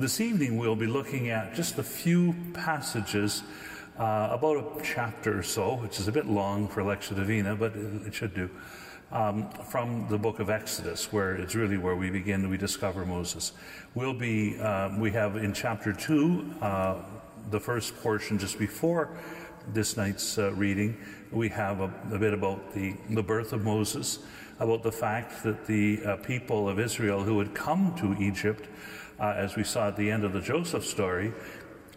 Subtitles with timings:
[0.00, 3.42] This evening we'll be looking at just a few passages,
[3.98, 7.76] uh, about a chapter or so, which is a bit long for Lectio Divina, but
[7.76, 8.48] it should do,
[9.12, 13.52] um, from the book of Exodus, where it's really where we begin, we discover Moses.
[13.94, 17.02] We'll be, uh, we have in chapter 2, uh,
[17.50, 19.10] the first portion just before
[19.74, 20.96] this night's uh, reading,
[21.30, 24.20] we have a, a, bit about the, the birth of Moses,
[24.60, 28.66] about the fact that the uh, people of Israel who had come to Egypt
[29.20, 31.32] uh, as we saw at the end of the Joseph story.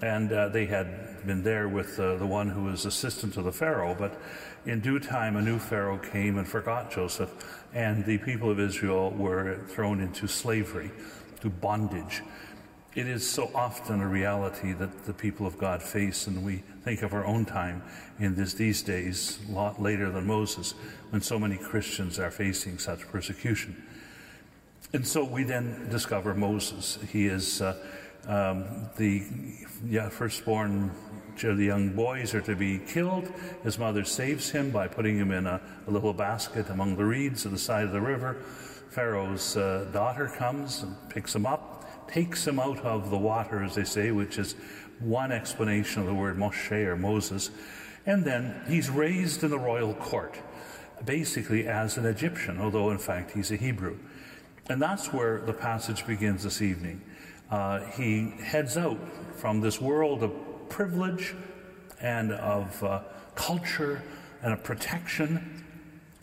[0.02, 3.54] And uh, they had been there with uh, the one who was assistant to the
[3.54, 3.96] Pharaoh.
[3.98, 4.20] But
[4.66, 7.32] in due time, a new Pharaoh came and forgot Joseph,
[7.74, 10.92] and the people of Israel were thrown into slavery,
[11.42, 12.22] to bondage.
[12.96, 17.02] It is so often a reality that the people of God face, and we think
[17.02, 17.82] of our own time
[18.20, 20.76] in this, these days, a lot later than Moses,
[21.10, 23.82] when so many Christians are facing such persecution.
[24.96, 27.00] And so we then discover Moses.
[27.12, 27.76] He is uh,
[28.28, 29.24] um, the
[29.84, 30.92] yeah, firstborn.
[31.42, 33.28] The young boys are to be killed.
[33.64, 37.44] His mother saves him by putting him in a, a little basket among the reeds
[37.48, 38.36] at the side of the river.
[38.92, 43.74] Pharaoh's uh, daughter comes and picks him up, takes him out of the water, as
[43.74, 44.54] they say, which is
[45.00, 47.50] one explanation of the word Moshe or Moses.
[48.06, 50.38] And then he's raised in the royal court,
[51.04, 53.98] basically as an Egyptian, although in fact he's a Hebrew.
[54.70, 57.02] And that's where the passage begins this evening.
[57.52, 58.98] Uh, he heads out
[59.36, 60.32] from this world of
[60.70, 61.36] privilege
[62.00, 63.02] and of uh,
[63.36, 64.02] culture
[64.42, 65.64] and of protection,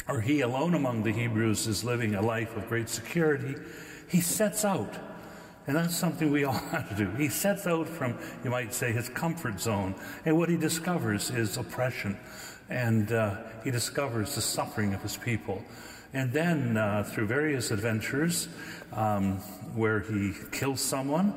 [0.09, 3.55] or he alone among the Hebrews is living a life of great security.
[4.09, 4.95] He sets out.
[5.67, 7.11] And that's something we all have to do.
[7.13, 9.95] He sets out from, you might say, his comfort zone.
[10.25, 12.19] And what he discovers is oppression.
[12.71, 15.63] And uh, he discovers the suffering of his people.
[16.13, 18.49] And then, uh, through various adventures
[18.93, 19.37] um,
[19.75, 21.35] where he kills someone,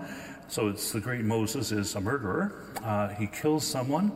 [0.47, 2.53] so it's the great Moses is a murderer.
[2.83, 4.11] Uh, he kills someone.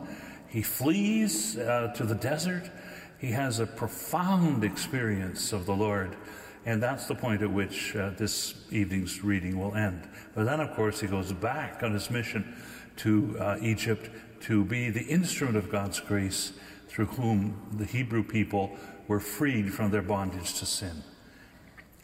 [0.48, 2.70] He flees uh, to the desert.
[3.18, 6.16] He has a profound experience of the Lord.
[6.64, 10.08] And that's the point at which uh, this evening's reading will end.
[10.34, 12.56] But then, of course, he goes back on his mission
[12.98, 14.10] to uh, Egypt
[14.42, 16.52] to be the instrument of God's grace
[16.88, 18.76] through whom the Hebrew people
[19.08, 21.02] were freed from their bondage to sin.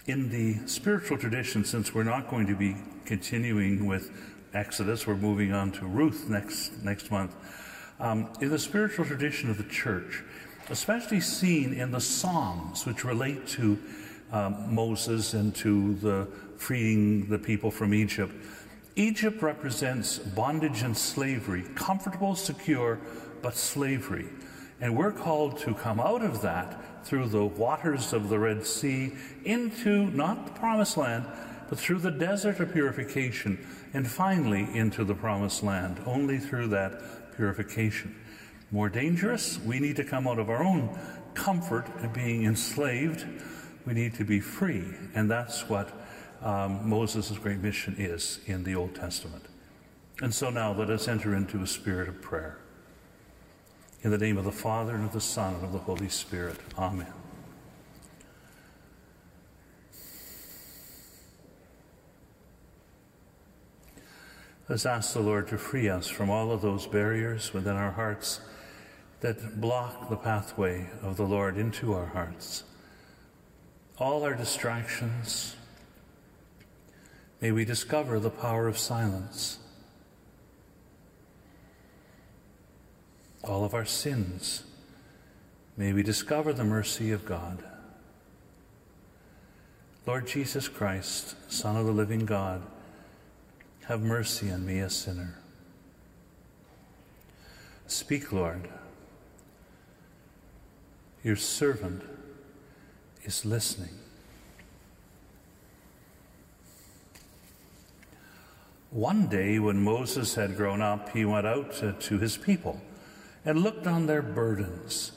[0.06, 4.10] In the spiritual tradition, since we're not going to be continuing with
[4.52, 7.34] Exodus, we're moving on to Ruth next, next month.
[8.00, 10.22] Um, in the spiritual tradition of the church,
[10.70, 13.78] especially seen in the Psalms, which relate to
[14.32, 16.26] um, Moses and to the
[16.56, 18.32] freeing the people from Egypt,
[18.96, 23.00] Egypt represents bondage and slavery, comfortable, secure,
[23.42, 24.28] but slavery.
[24.80, 29.12] And we're called to come out of that through the waters of the Red Sea
[29.44, 31.26] into not the promised land,
[31.68, 37.34] but through the desert of purification, and finally into the promised land, only through that
[37.36, 38.14] purification.
[38.70, 40.98] More dangerous, we need to come out of our own
[41.34, 43.24] comfort of being enslaved.
[43.86, 45.90] We need to be free, and that's what
[46.42, 49.44] um, Moses' great mission is in the Old Testament.
[50.20, 52.58] And so now let us enter into a spirit of prayer.
[54.04, 56.58] In the name of the Father, and of the Son, and of the Holy Spirit.
[56.76, 57.10] Amen.
[64.68, 68.42] Let's ask the Lord to free us from all of those barriers within our hearts
[69.20, 72.64] that block the pathway of the Lord into our hearts.
[73.96, 75.56] All our distractions,
[77.40, 79.60] may we discover the power of silence
[83.48, 84.64] all of our sins.
[85.76, 87.62] May we discover the mercy of God.
[90.06, 92.62] Lord Jesus Christ, Son of the living God,
[93.86, 95.38] have mercy on me, a sinner.
[97.86, 98.68] Speak, Lord.
[101.22, 102.02] Your servant
[103.24, 103.98] is listening.
[108.90, 112.80] One day, when Moses had grown up, he went out to, his people
[113.44, 115.12] and looked on their burdens.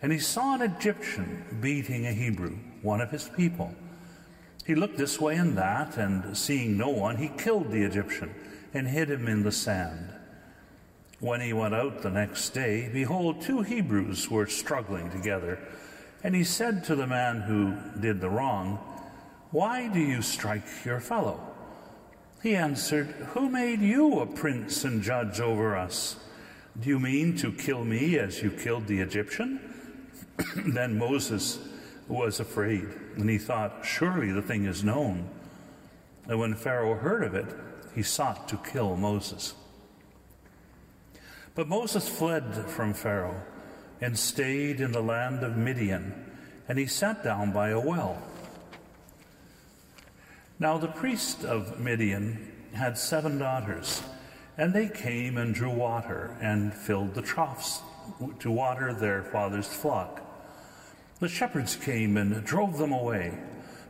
[0.00, 3.74] And he saw an Egyptian beating a Hebrew, one of his people.
[4.66, 8.34] He looked this way and that, and seeing no one, he killed the Egyptian
[8.74, 10.12] and hid him in the sand.
[11.20, 15.58] When he went out the next day, behold, two Hebrews were struggling together.
[16.24, 18.78] And he said to the man who did the wrong,
[19.50, 21.40] Why do you strike your fellow?
[22.42, 26.16] He answered, Who made you a prince and judge over us?
[26.80, 29.60] Do you mean to kill me as you killed the Egyptian?
[30.56, 31.58] then Moses
[32.08, 35.28] was afraid, and he thought, Surely the thing is known.
[36.28, 37.46] And when Pharaoh heard of it,
[37.94, 39.54] he sought to kill Moses.
[41.54, 43.42] But Moses fled from Pharaoh
[44.00, 46.14] and stayed in the land of Midian,
[46.68, 48.22] and he sat down by a well.
[50.58, 54.02] Now the priest of Midian had seven daughters,
[54.56, 57.80] and they came and drew water and filled the troughs
[58.40, 60.20] to water their father's flock.
[61.20, 63.38] The shepherds came and drove them away,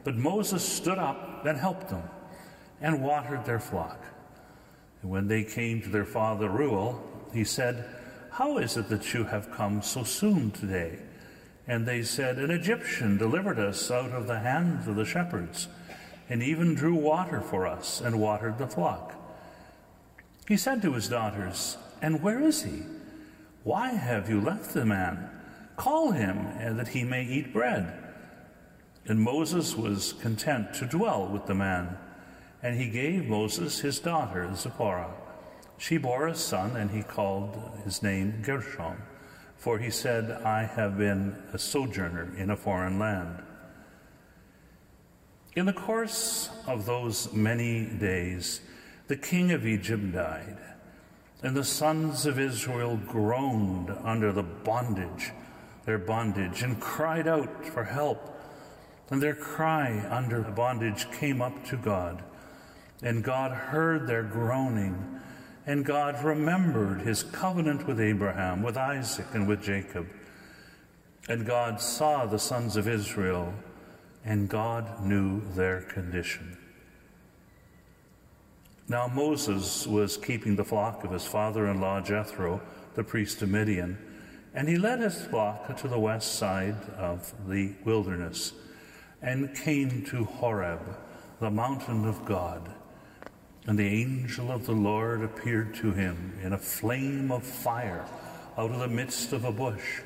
[0.05, 2.09] but Moses stood up and helped them
[2.81, 4.05] and watered their flock.
[5.03, 7.89] And when they came to their father Reuel, he said,
[8.31, 10.99] How is it that you have come so soon today?
[11.67, 15.69] And they said, An Egyptian delivered us out of the hands of the shepherds,
[16.29, 19.22] and even drew water for us and watered the flock.
[20.53, 22.83] He said to his daughters, And where is he?
[23.65, 25.31] Why have you left the man?
[25.77, 27.91] Call him, eh, that he may eat bread.
[29.07, 31.97] And Moses was content to dwell with the man.
[32.63, 35.15] And he gave Moses his daughter, Zipporah.
[35.79, 38.99] She bore a son, and he called his name Gershom,
[39.57, 43.43] for he said, I have been a sojourner in a foreign land.
[45.57, 48.61] In the course of those many days,
[49.13, 50.57] the king of Egypt died,
[51.43, 55.33] and the sons of Israel groaned under the bondage,
[55.85, 58.35] their bondage, and cried out for help.
[59.11, 62.25] And their cry under the bondage came up to God.
[63.03, 65.21] And God heard their groaning,
[65.67, 70.09] and God remembered his covenant with Abraham, with Isaac, and with Jacob.
[71.29, 73.53] And God saw the sons of Israel,
[74.25, 76.62] and God knew their condition.
[78.93, 82.61] Now Moses was keeping the flock of his father in law Jethro,
[82.95, 83.97] the priest of Midian,
[84.53, 88.53] and he led his flock to the west side of the wilderness
[89.23, 90.83] and came to Horeb,
[91.41, 92.71] the mountain of God.
[93.67, 98.05] And the angel of the Lord appeared to him in a flame of fire
[98.59, 100.03] out of the midst of a bush.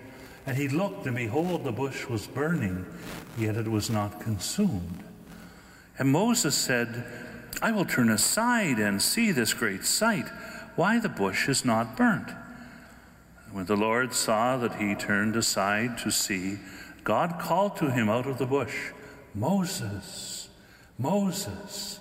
[0.46, 2.86] And he looked, and behold, the bush was burning,
[3.36, 5.02] yet it was not consumed.
[5.98, 7.04] And Moses said,
[7.62, 10.28] I will turn aside and see this great sight,
[10.76, 12.30] why the bush is not burnt.
[13.50, 16.58] when the Lord saw that he turned aside to see,
[17.04, 18.90] God called to him out of the bush,
[19.34, 20.48] Moses,
[20.98, 22.00] Moses.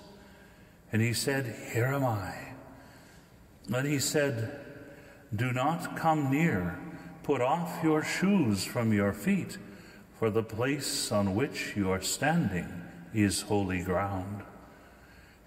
[0.92, 2.34] And he said, Here am I.
[3.72, 4.60] And he said,
[5.34, 6.78] Do not come near.
[7.22, 9.58] Put off your shoes from your feet,
[10.18, 12.68] for the place on which you are standing
[13.14, 14.42] is holy ground.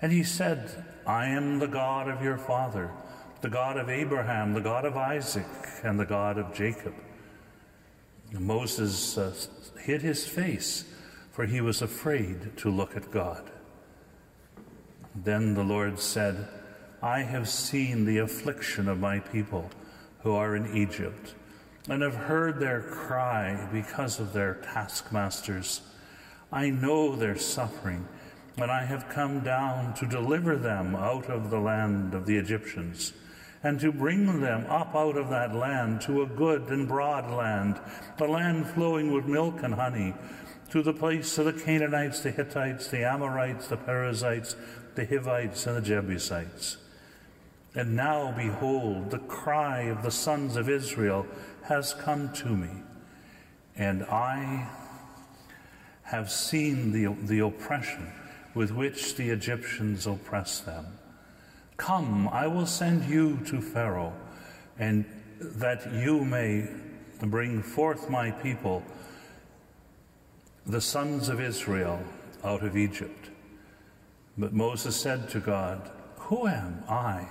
[0.02, 2.92] And he said, I am the God of your father,
[3.42, 5.46] the God of Abraham, the God of Isaac,
[5.84, 6.94] and the God of Jacob.
[8.32, 9.34] And Moses uh,
[9.82, 10.86] hid his face,
[11.32, 13.50] for he was afraid to look at God.
[15.16, 16.48] Then the Lord said,
[17.02, 19.70] I have seen the affliction of my people
[20.24, 21.34] who are in Egypt,
[21.90, 25.82] and have heard their cry because of their taskmasters.
[26.52, 28.08] I know their suffering,
[28.62, 33.14] and I have come down to deliver them out of the land of the Egyptians,
[33.64, 37.80] and to bring them up out of that land to a good and broad land,
[38.20, 40.14] a land flowing with milk and honey,
[40.72, 44.56] to the place of the Canaanites, the Hittites, the Amorites, the Perizzites,
[44.96, 46.78] the Hivites, and the Jebusites.
[47.76, 51.26] And now, behold, the cry of the sons of Israel
[51.64, 52.84] has come to me,
[53.76, 54.68] and I
[56.04, 58.12] have seen the, the oppression
[58.54, 60.86] with which the Egyptians oppress them.
[61.78, 64.14] Come, I will send you to Pharaoh,
[64.78, 65.06] and
[65.40, 66.68] that you may
[67.22, 68.84] bring forth my people,
[70.66, 72.02] the sons of Israel,
[72.44, 73.30] out of Egypt.
[74.38, 77.28] But Moses said to God, Who am I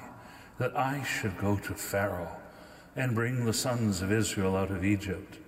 [0.58, 2.37] that I should go to Pharaoh
[2.96, 5.38] and bring the sons of Israel out of Egypt?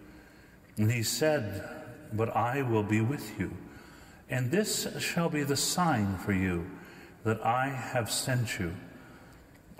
[0.76, 1.68] And he said,
[2.12, 3.56] But I will be with you
[4.30, 6.70] and this shall be the sign for you
[7.24, 8.72] that I have sent you.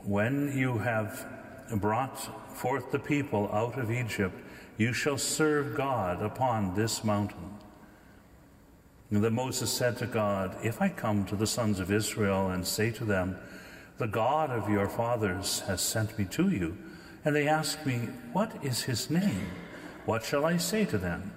[0.02, 1.24] When you have
[1.76, 2.18] brought
[2.56, 4.34] forth the people out of Egypt,
[4.76, 7.58] you shall serve God upon this mountain.
[9.10, 12.66] And then Moses said to God, If I come to the sons of Israel and
[12.66, 13.36] say to them,
[13.98, 16.76] The God of your fathers has sent me to you,
[17.24, 19.48] and they ask me, What is his name?
[20.06, 21.32] What shall I say to them?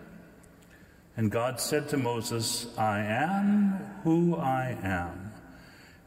[1.15, 5.31] And God said to Moses, I am who I am.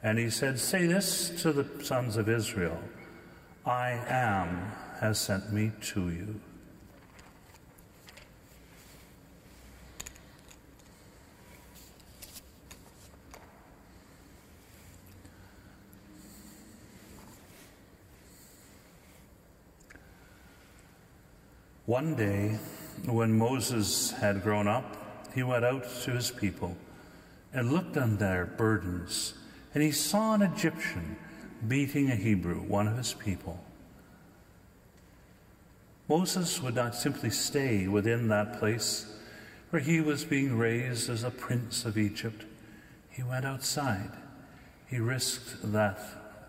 [0.03, 2.79] And he said, Say this to the sons of Israel
[3.65, 6.41] I am has sent me to you.
[21.87, 22.59] One day,
[23.05, 24.97] when Moses had grown up,
[25.35, 26.77] he went out to his people
[27.53, 29.35] and looked on their burdens,
[29.75, 31.17] and he saw an Egyptian
[31.67, 33.63] beating a Hebrew, one of his people.
[36.09, 39.13] Moses would not simply stay within that place
[39.71, 42.45] where he was being raised as a prince of Egypt.
[43.11, 44.13] He went outside.
[44.87, 45.99] He risked that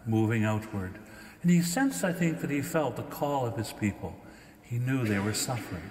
[0.06, 1.00] moving outward.
[1.42, 4.16] And he sensed, I think, that he felt the call of his people.
[4.62, 5.90] He knew they were suffering.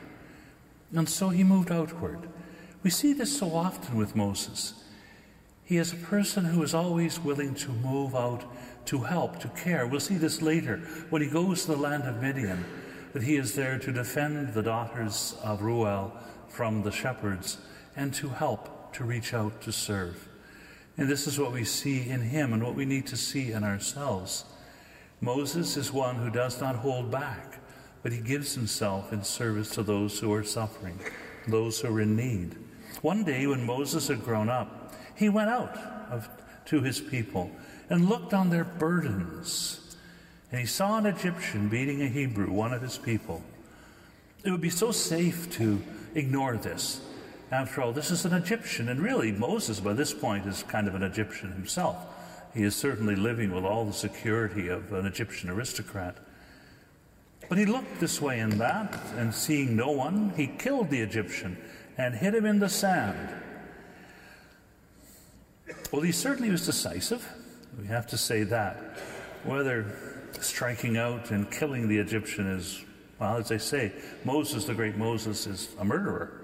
[0.94, 2.28] And so he moved outward.
[2.82, 4.74] We see this so often with Moses.
[5.64, 8.44] He is a person who is always willing to move out
[8.86, 9.86] to help, to care.
[9.86, 10.78] We'll see this later
[11.10, 12.64] when he goes to the land of Midian,
[13.12, 16.12] that he is there to defend the daughters of Reuel
[16.48, 17.58] from the shepherds
[17.96, 20.28] and to help, to reach out, to serve.
[20.96, 23.64] And this is what we see in him and what we need to see in
[23.64, 24.44] ourselves.
[25.20, 27.55] Moses is one who does not hold back,
[28.06, 30.96] but he gives himself in service to those who are suffering,
[31.48, 32.54] those who are in need.
[33.02, 35.76] One day, when Moses had grown up, he went out
[36.08, 36.28] of,
[36.66, 37.50] to his people
[37.90, 39.96] and looked on their burdens.
[40.52, 43.42] And he saw an Egyptian beating a Hebrew, one of his people.
[44.44, 45.82] It would be so safe to
[46.14, 47.00] ignore this.
[47.50, 50.94] After all, this is an Egyptian, and really, Moses by this point is kind of
[50.94, 51.96] an Egyptian himself.
[52.54, 56.18] He is certainly living with all the security of an Egyptian aristocrat.
[57.48, 61.56] But he looked this way and that, and seeing no one, he killed the Egyptian
[61.96, 63.30] and hid him in the sand.
[65.92, 67.26] Well, he certainly was decisive.
[67.78, 68.76] We have to say that.
[69.44, 69.96] Whether
[70.40, 72.84] striking out and killing the Egyptian is,
[73.18, 73.92] well, as I say,
[74.24, 76.42] Moses, the great Moses, is a murderer.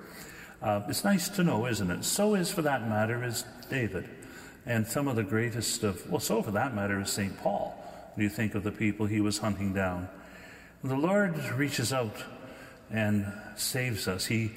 [0.63, 2.05] Uh, it's nice to know, isn't it?
[2.05, 4.09] So is, for that matter, is David.
[4.65, 7.37] And some of the greatest of, well, so for that matter, is St.
[7.39, 7.77] Paul.
[8.17, 10.09] Do you think of the people he was hunting down?
[10.85, 12.25] The Lord reaches out
[12.91, 14.27] and saves us.
[14.27, 14.53] He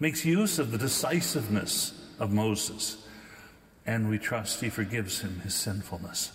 [0.00, 3.06] makes use of the decisiveness of Moses
[3.86, 6.32] and we trust he forgives him his sinfulness.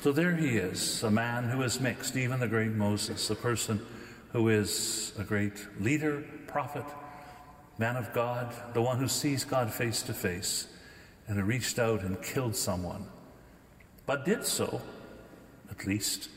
[0.00, 3.84] So there he is, a man who is mixed, even the great Moses, a person
[4.32, 6.84] who is a great leader, prophet,
[7.78, 10.68] man of God, the one who sees God face to face,
[11.26, 13.06] and who reached out and killed someone,
[14.06, 14.80] but did so,
[15.70, 16.28] at least,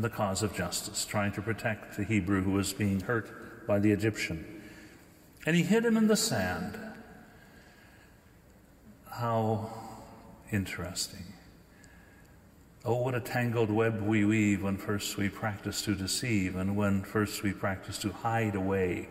[0.00, 3.78] in the cause of justice, trying to protect the Hebrew who was being hurt by
[3.78, 4.62] the Egyptian.
[5.44, 6.78] And he hid him in the sand
[9.10, 9.70] how
[10.50, 11.34] interesting.
[12.82, 17.02] Oh, what a tangled web we weave when first we practice to deceive and when
[17.02, 19.10] first we practice to hide away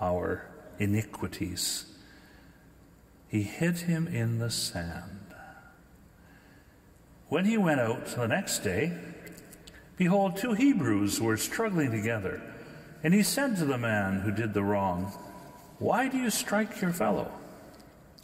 [0.00, 0.46] our
[0.78, 1.86] iniquities.
[3.26, 5.34] He hid him in the sand.
[7.28, 8.92] When he went out the next day,
[9.98, 12.40] behold, two Hebrews were struggling together.
[13.02, 15.12] And he said to the man who did the wrong,
[15.78, 17.30] Why do you strike your fellow?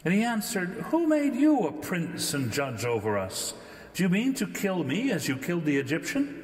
[0.03, 3.53] And he answered, Who made you a prince and judge over us?
[3.93, 6.41] Do you mean to kill me as you killed the Egyptian?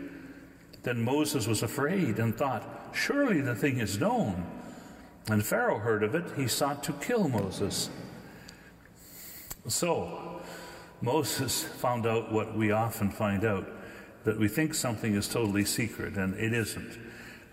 [0.83, 4.45] Then Moses was afraid and thought, Surely the thing is known.
[5.27, 6.25] And Pharaoh heard of it.
[6.35, 7.89] He sought to kill Moses.
[9.67, 10.41] So,
[11.01, 13.67] Moses found out what we often find out
[14.23, 16.97] that we think something is totally secret, and it isn't.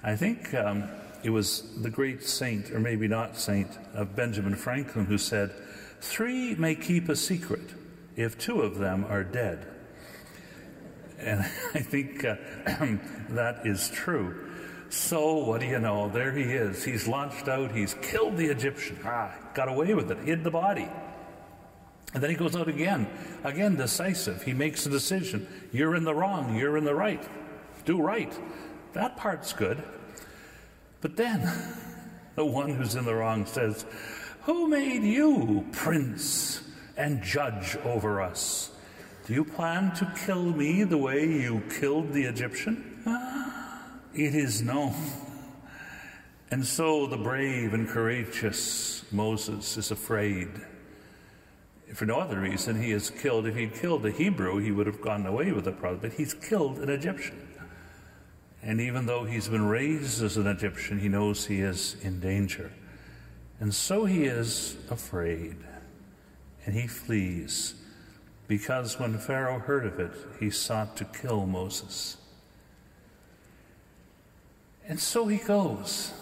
[0.02, 0.84] I think um,
[1.22, 5.52] it was the great saint, or maybe not saint, of Benjamin Franklin who said,
[6.00, 7.74] Three may keep a secret
[8.16, 9.66] if two of them are dead.
[11.18, 11.40] And
[11.74, 12.36] I think uh,
[13.30, 14.44] that is true.
[14.90, 16.08] So, what do you know?
[16.08, 16.82] There he is.
[16.82, 17.72] He's launched out.
[17.72, 18.98] He's killed the Egyptian.
[19.04, 20.88] Ah, got away with it, hid the body.
[22.14, 23.06] And then he goes out again,
[23.44, 24.42] again decisive.
[24.42, 25.46] He makes a decision.
[25.72, 27.22] You're in the wrong, you're in the right.
[27.84, 28.32] Do right.
[28.94, 29.82] That part's good.
[31.00, 31.50] But then
[32.34, 33.84] the one who's in the wrong says,
[34.42, 36.62] who made you prince
[36.96, 38.70] and judge over us?
[39.26, 43.02] Do you plan to kill me the way you killed the Egyptian?
[43.06, 44.94] Ah, it is known.
[46.50, 50.48] And so the brave and courageous Moses is afraid.
[51.94, 53.46] For no other reason, he is killed.
[53.46, 56.00] If he'd killed a Hebrew, he would have gone away with the problem.
[56.00, 57.48] But he's killed an Egyptian.
[58.62, 62.72] And even though he's been raised as an Egyptian, he knows he is in danger.
[63.60, 65.56] And so he is afraid,
[66.64, 67.74] and he flees,
[68.46, 72.16] because when Pharaoh heard of it, he sought to kill Moses.
[74.86, 76.12] And so he goes.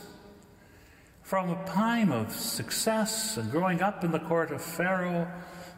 [1.23, 5.29] From a time of success and growing up in the court of Pharaoh,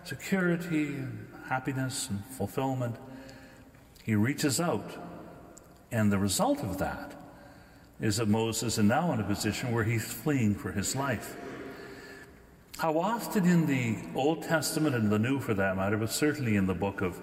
[0.09, 2.97] security, and happiness, and fulfillment,
[4.03, 4.91] he reaches out.
[5.93, 7.13] And the result of that
[8.01, 11.37] is that Moses is now in a position where he's fleeing for his life.
[12.79, 16.67] How often in the Old Testament and the New for that matter, but certainly in
[16.67, 17.21] the book of,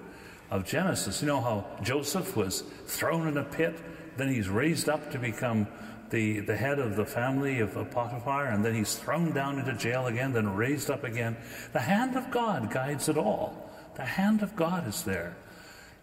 [0.50, 3.76] of Genesis, you know how Joseph was thrown in a pit,
[4.16, 5.66] then he's raised up to become
[6.10, 9.72] the, the head of the family of, of Potiphar, and then he's thrown down into
[9.74, 11.36] jail again, then raised up again.
[11.72, 13.70] The hand of God guides it all.
[13.94, 15.36] The hand of God is there.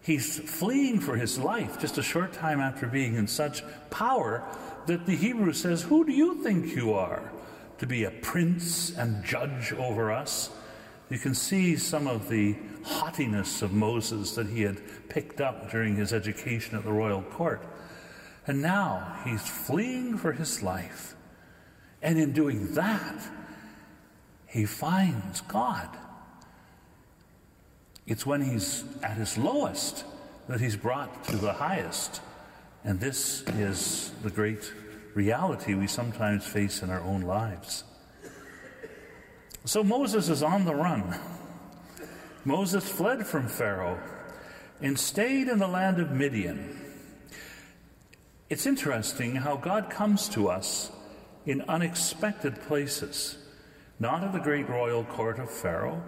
[0.02, 4.44] He's fleeing for his life just a short time after being in such power
[4.86, 7.32] that the Hebrew says, Who do you think you are
[7.78, 10.50] to be a prince and judge over us?
[11.08, 15.96] You can see some of the haughtiness of Moses that he had picked up during
[15.96, 17.64] his education at the royal court.
[18.46, 21.14] And now he's fleeing for his life.
[22.02, 23.16] And in doing that,
[24.46, 25.88] he finds God.
[28.06, 30.04] It's when he's at his lowest
[30.48, 32.20] that he's brought to the highest.
[32.84, 34.70] And this is the great
[35.14, 37.84] reality we sometimes face in our own lives.
[39.64, 41.18] So Moses is on the run.
[42.44, 43.98] Moses fled from Pharaoh
[44.82, 46.83] and stayed in the land of Midian.
[48.54, 50.92] It's interesting how God comes to us
[51.44, 53.36] in unexpected places,
[53.98, 56.00] not at the great royal court of Pharaoh,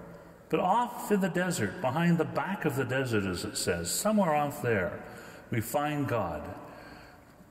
[0.48, 4.32] but off in the desert, behind the back of the desert, as it says, somewhere
[4.32, 5.02] off there,
[5.50, 6.40] we find God.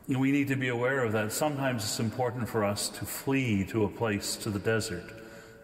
[0.07, 1.33] And we need to be aware of that.
[1.33, 5.11] Sometimes it's important for us to flee to a place, to the desert,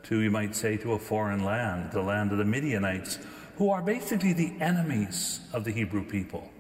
[0.03, 3.17] to, you might say, to a foreign land, the land of the Midianites,
[3.55, 6.51] who are basically the enemies of the Hebrew people.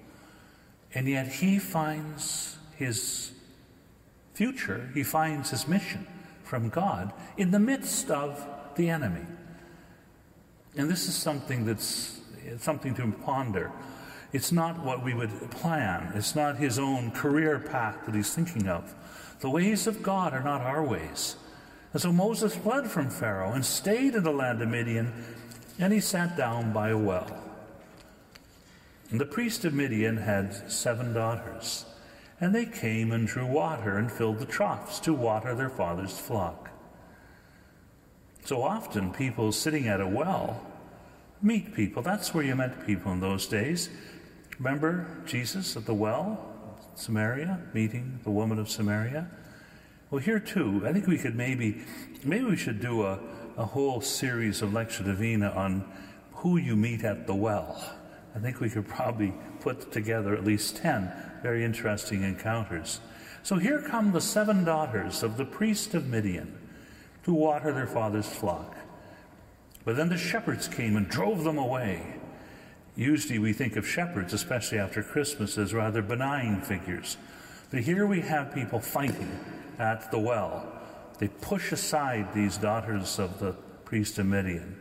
[0.93, 3.31] And yet he finds his
[4.33, 6.07] future, he finds his mission
[6.43, 8.45] from God in the midst of
[8.75, 9.25] the enemy.
[10.75, 12.19] And this is something that's
[12.59, 13.71] something to ponder.
[14.33, 16.11] It's not what we would plan.
[16.15, 18.93] It's not his own career path that he's thinking of.
[19.41, 21.35] The ways of God are not our ways.
[21.93, 25.11] And so Moses fled from Pharaoh and stayed in the land of Midian,
[25.77, 27.29] and he sat down by a well.
[29.09, 31.85] And the priest of Midian had seven daughters,
[32.41, 36.71] and they came and drew water and filled the troughs to water their father's flock.
[38.43, 40.65] So often, people sitting at a well
[41.43, 42.01] meet people.
[42.01, 43.89] That's where you met people in those days.
[44.57, 46.53] Remember Jesus at the well,
[46.95, 49.29] Samaria, meeting the woman of Samaria?
[50.09, 51.83] Well, here too, I think we could maybe,
[52.23, 53.19] maybe we should do a,
[53.57, 55.89] a whole series of Lectio Divina on
[56.33, 57.95] who you meet at the well.
[58.35, 62.99] I think we could probably put together at least 10 very interesting encounters.
[63.43, 66.57] So here come the seven daughters of the priest of Midian
[67.23, 68.75] to water their father's flock.
[69.83, 72.15] But then the shepherds came and drove them away.
[72.95, 77.17] Usually we think of shepherds, especially after Christmas, as rather benign figures.
[77.71, 79.39] But here we have people fighting
[79.79, 80.71] at the well.
[81.19, 83.53] They push aside these daughters of the
[83.85, 84.75] priest of Midian.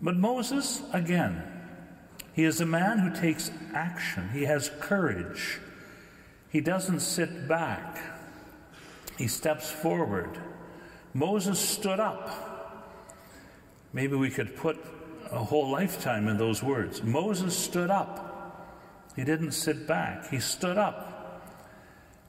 [0.00, 1.42] But Moses, again,
[2.32, 4.30] he is a man who takes action.
[4.32, 5.58] He has courage.
[6.50, 7.98] He doesn't sit back.
[9.18, 10.38] He steps forward.
[11.14, 12.30] Moses stood up.
[13.92, 14.78] Maybe we could put
[15.30, 17.02] a whole lifetime in those words.
[17.02, 18.32] Moses stood up.
[19.16, 21.08] He didn't sit back, he stood up.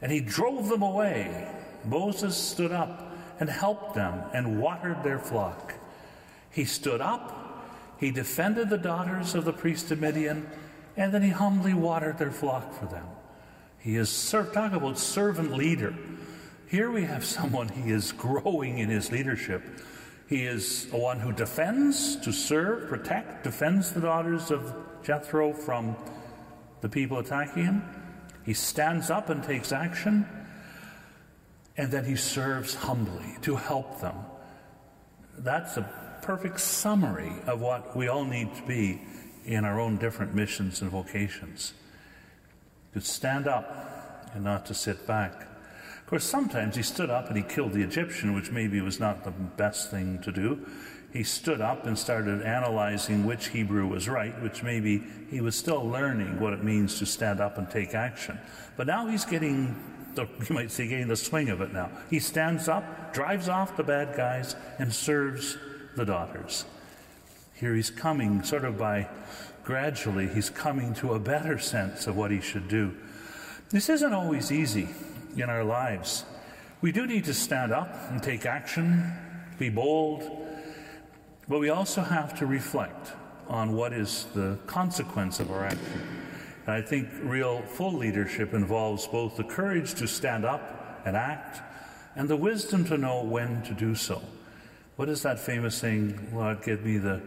[0.01, 1.47] And he drove them away.
[1.85, 5.73] Moses stood up and helped them and watered their flock.
[6.49, 7.42] He stood up,
[7.99, 10.49] he defended the daughters of the priest of Midian,
[10.97, 13.05] and then he humbly watered their flock for them.
[13.79, 15.93] He is served, talk about servant leader.
[16.67, 19.63] Here we have someone, he is growing in his leadership.
[20.27, 25.95] He is one who defends, to serve, protect, defends the daughters of Jethro from
[26.81, 27.83] the people attacking him.
[28.43, 30.25] He stands up and takes action,
[31.77, 34.15] and then he serves humbly to help them.
[35.37, 39.01] That's a perfect summary of what we all need to be
[39.45, 41.73] in our own different missions and vocations.
[42.93, 45.41] To stand up and not to sit back.
[45.99, 49.25] Of course, sometimes he stood up and he killed the Egyptian, which maybe was not
[49.25, 50.65] the best thing to do.
[51.11, 55.85] He stood up and started analyzing which Hebrew was right, which maybe he was still
[55.85, 58.39] learning what it means to stand up and take action.
[58.77, 59.75] But now he's getting,
[60.15, 61.91] the, you might say, getting the swing of it now.
[62.09, 65.57] He stands up, drives off the bad guys, and serves
[65.95, 66.65] the daughters.
[67.53, 69.07] Here he's coming, sort of by
[69.63, 72.93] gradually, he's coming to a better sense of what he should do.
[73.69, 74.89] This isn't always easy
[75.35, 76.25] in our lives.
[76.81, 79.13] We do need to stand up and take action,
[79.57, 80.29] be bold,
[81.47, 83.13] but we also have to reflect
[83.47, 86.01] on what is the consequence of our action.
[86.65, 91.61] And I think real full leadership involves both the courage to stand up and act,
[92.15, 94.21] and the wisdom to know when to do so.
[94.95, 96.29] What is that famous saying?
[96.33, 97.19] Lord, give me the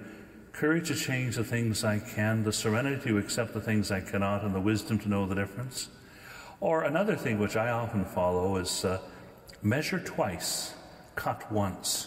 [0.52, 4.44] courage to change the things I can, the serenity to accept the things I cannot,
[4.44, 5.88] and the wisdom to know the difference.
[6.60, 9.00] Or another thing which I often follow is uh,
[9.62, 10.74] measure twice,
[11.16, 12.06] cut once.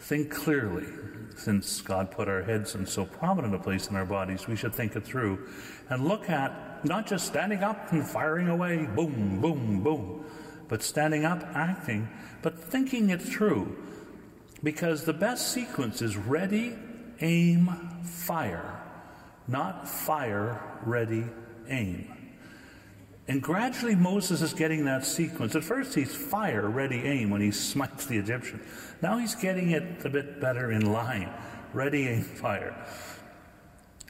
[0.00, 0.88] Think clearly.
[1.36, 4.74] Since God put our heads in so prominent a place in our bodies, we should
[4.74, 5.46] think it through
[5.88, 10.24] and look at not just standing up and firing away, boom, boom, boom,
[10.66, 12.08] but standing up, acting,
[12.42, 13.83] but thinking it through.
[14.64, 16.74] Because the best sequence is ready,
[17.20, 17.68] aim,
[18.02, 18.80] fire,
[19.46, 21.26] not fire, ready,
[21.68, 22.10] aim.
[23.28, 25.54] And gradually Moses is getting that sequence.
[25.54, 28.60] At first he's fire, ready, aim when he smites the Egyptian.
[29.02, 31.30] Now he's getting it a bit better in line.
[31.74, 32.74] Ready, aim, fire.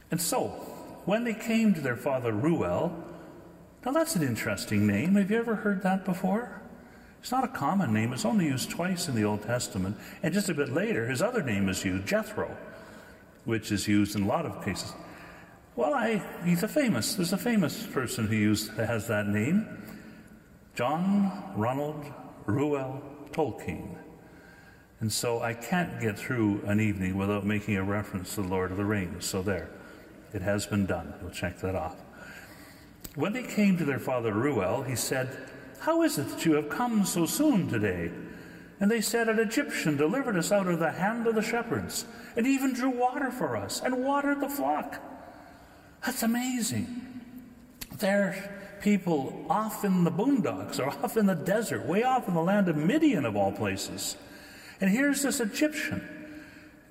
[0.09, 0.47] And so,
[1.03, 3.03] when they came to their father Reuel,
[3.85, 5.15] now that's an interesting name.
[5.15, 6.61] Have you ever heard that before?
[7.25, 8.13] It's not a common name.
[8.13, 9.97] It's only used twice in the Old Testament.
[10.21, 12.55] And just a bit later, his other name is used, Jethro,
[13.45, 14.93] which is used in a lot of cases.
[15.75, 19.67] Well, I, he's a famous, there's a famous person who used, has that name.
[20.75, 22.05] John Ronald
[22.45, 23.97] Reuel Tolkien.
[24.99, 28.69] And so I can't get through an evening without making a reference to the Lord
[28.69, 29.25] of the Rings.
[29.25, 29.71] So there,
[30.31, 31.11] it has been done.
[31.23, 31.95] We'll check that off.
[33.15, 35.35] When they came to their father Reuel, he said,
[35.79, 38.11] How is it that you have come so soon today?
[38.79, 42.45] And they said, An Egyptian delivered us out of the hand of the shepherds, and
[42.45, 45.01] even drew water for us, and watered the flock.
[46.05, 47.21] That's amazing.
[47.97, 48.35] There's
[48.81, 52.67] people off in the boondocks or off in the desert, way off in the land
[52.67, 54.17] of Midian, of all places.
[54.81, 56.07] And here's this Egyptian.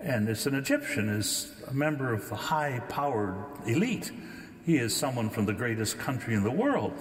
[0.01, 4.11] And it's an Egyptian, is a member of the high powered elite.
[4.65, 6.95] He is someone from the greatest country in the world.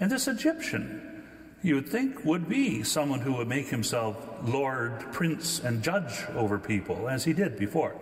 [0.00, 1.07] And this Egyptian,
[1.62, 6.58] you would think, would be someone who would make himself lord, prince, and judge over
[6.58, 7.96] people, as he did before.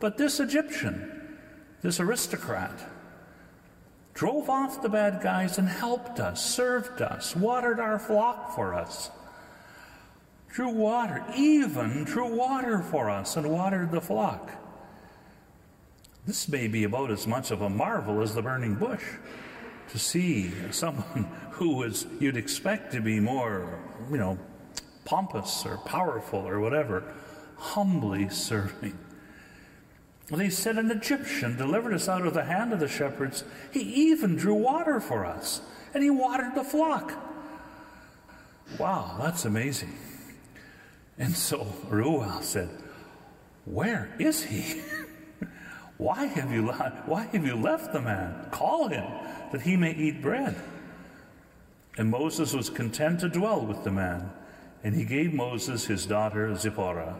[0.00, 1.38] But this Egyptian,
[1.82, 2.72] this aristocrat,
[4.14, 9.10] drove off the bad guys and helped us, served us, watered our flock for us,
[10.48, 14.52] drew water, even drew water for us and watered the flock.
[16.26, 19.02] This may be about as much of a marvel as the burning bush
[19.94, 23.80] to see someone who is you'd expect to be more,
[24.10, 24.38] you know,
[25.06, 27.02] pompous or powerful or whatever,
[27.56, 28.98] humbly serving
[30.28, 33.44] they said, An Egyptian delivered us out of the hand of the shepherds.
[33.72, 35.60] He even drew water for us,
[35.92, 37.12] and he watered the flock.
[38.78, 39.96] Wow, that's amazing.
[41.18, 42.70] And so Reuel said,
[43.66, 44.80] Where is he?
[45.98, 48.48] why, have you, why have you left the man?
[48.50, 49.04] Call him,
[49.54, 50.56] that he may eat bread.
[51.96, 54.32] And Moses was content to dwell with the man,
[54.82, 57.14] and he gave Moses his daughter Zipporah.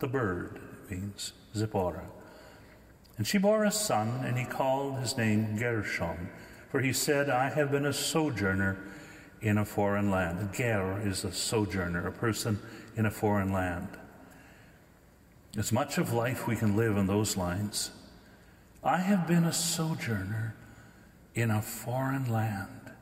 [0.00, 1.32] The bird means.
[1.56, 2.10] Zipporah.
[3.16, 6.28] And she bore a son, and he called his name Gershom,
[6.68, 8.76] for he said, I have been a sojourner
[9.40, 10.52] in a foreign land.
[10.52, 12.58] Ger is a sojourner, a person
[12.98, 13.88] in a foreign land.
[15.56, 17.92] As much of life we can live in those lines.
[18.84, 20.54] I have been a sojourner
[21.34, 22.92] in a foreign land,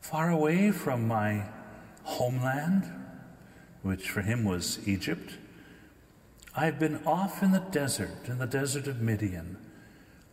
[0.00, 1.44] far away from my
[2.04, 2.90] homeland,
[3.82, 5.34] which for him was Egypt,
[6.54, 9.56] I have been off in the desert, in the desert of Midian.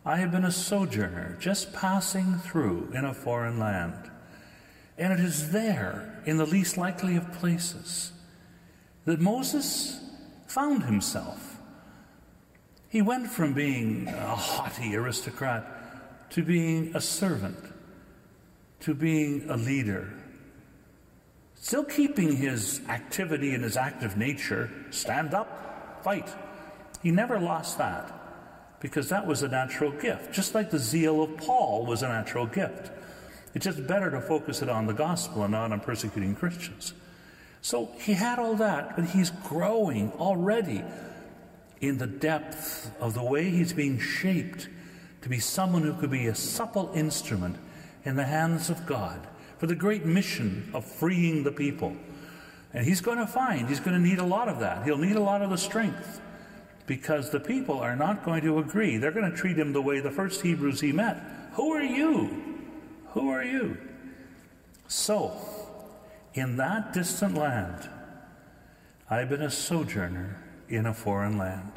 [0.04, 4.10] I have been a sojourner, just passing through in a foreign land.
[4.98, 8.12] And it is there, in the least likely of places,
[9.06, 10.00] that Moses
[10.46, 11.58] found himself.
[12.88, 15.79] He went from being a haughty aristocrat
[16.30, 17.58] to being a servant,
[18.80, 20.12] to being a leader.
[21.54, 26.28] Still keeping his activity and his active nature, stand up, fight.
[27.02, 28.12] He never lost that
[28.80, 32.46] because that was a natural gift, just like the zeal of Paul was a natural
[32.46, 32.90] gift.
[33.54, 36.94] It's just better to focus it on the gospel and not on persecuting Christians.
[37.62, 40.82] So he had all that, but he's growing already
[41.80, 44.68] in the depth of the way he's being shaped
[45.22, 47.56] to be someone who could be a supple instrument
[48.04, 49.26] in the hands of God
[49.58, 51.94] for the great mission of freeing the people.
[52.72, 54.84] And he's going to find he's going to need a lot of that.
[54.84, 56.20] He'll need a lot of the strength
[56.86, 58.96] because the people are not going to agree.
[58.96, 61.22] They're going to treat him the way the first Hebrews he met.
[61.52, 62.64] Who are you?
[63.12, 63.76] Who are you?
[64.88, 65.36] So,
[66.34, 67.88] in that distant land,
[69.08, 71.72] I've been a sojourner in a foreign land.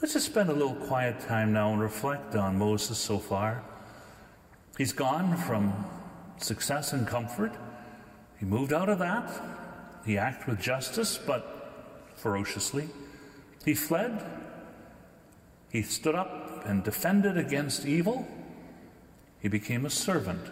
[0.00, 3.62] Let's just spend a little quiet time now and reflect on Moses so far.
[4.78, 5.74] He's gone from
[6.38, 7.52] success and comfort.
[8.38, 9.30] He moved out of that.
[10.06, 12.88] He acted with justice, but ferociously.
[13.66, 14.24] He fled.
[15.70, 18.26] He stood up and defended against evil.
[19.38, 20.46] He became a servant.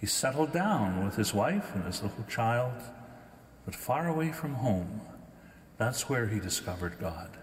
[0.00, 2.84] He settled down with his wife and his little child,
[3.64, 5.00] but far away from home.
[5.76, 7.36] That's where he discovered God.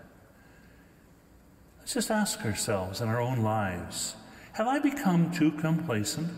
[1.89, 4.15] Let's just ask ourselves in our own lives
[4.51, 6.29] have I become too complacent,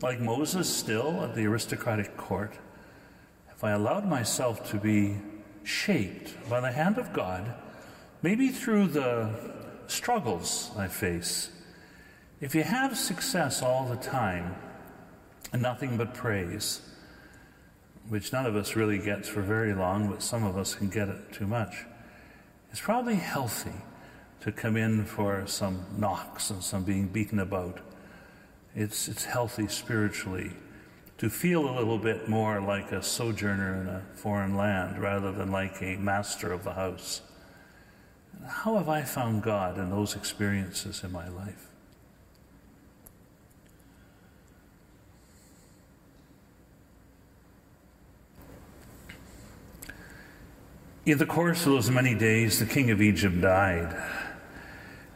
[0.00, 2.56] like Moses still at the aristocratic court?
[3.48, 5.16] Have I allowed myself to be
[5.64, 7.52] shaped by the hand of God,
[8.22, 9.30] maybe through the
[9.88, 11.50] struggles I face?
[12.40, 14.54] If you have success all the time
[15.52, 16.82] and nothing but praise,
[18.08, 21.08] which none of us really gets for very long, but some of us can get
[21.08, 21.84] it too much,
[22.70, 23.74] it's probably healthy
[24.42, 27.78] to come in for some knocks and some being beaten about.
[28.74, 30.52] It's, it's healthy spiritually
[31.18, 35.52] to feel a little bit more like a sojourner in a foreign land rather than
[35.52, 37.20] like a master of the house.
[38.44, 41.68] How have I found God in those experiences in my life?
[51.04, 53.94] In the course of those many days, the king of Egypt died.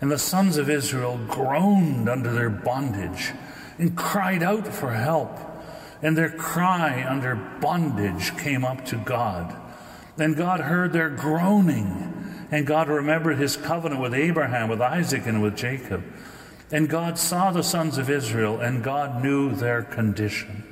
[0.00, 3.32] And the sons of Israel groaned under their bondage
[3.78, 5.38] and cried out for help.
[6.02, 9.56] And their cry under bondage came up to God.
[10.18, 12.46] And God heard their groaning.
[12.50, 16.04] And God remembered his covenant with Abraham, with Isaac, and with Jacob.
[16.70, 20.64] And God saw the sons of Israel, and God knew their condition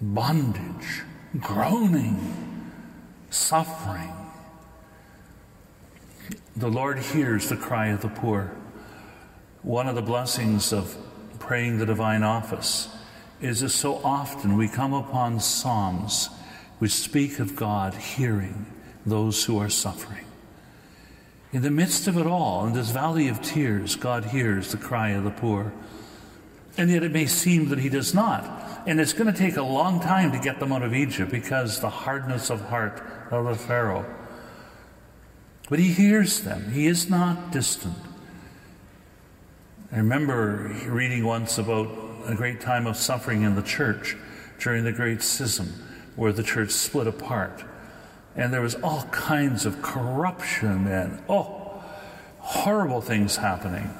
[0.00, 1.02] bondage,
[1.38, 2.72] groaning,
[3.30, 4.21] suffering.
[6.56, 8.52] The Lord hears the cry of the poor.
[9.62, 10.96] One of the blessings of
[11.38, 12.88] praying the divine office
[13.40, 16.28] is that so often we come upon psalms
[16.78, 18.66] which speak of God hearing
[19.04, 20.24] those who are suffering.
[21.52, 25.10] In the midst of it all, in this valley of tears, God hears the cry
[25.10, 25.72] of the poor.
[26.78, 28.82] And yet it may seem that He does not.
[28.86, 31.80] And it's going to take a long time to get them out of Egypt because
[31.80, 34.06] the hardness of heart of the Pharaoh.
[35.68, 37.96] But he hears them, he is not distant.
[39.92, 41.88] I remember reading once about
[42.26, 44.16] a great time of suffering in the church
[44.58, 45.68] during the Great Schism,
[46.16, 47.64] where the church split apart.
[48.34, 51.82] And there was all kinds of corruption and, oh,
[52.38, 53.92] horrible things happening.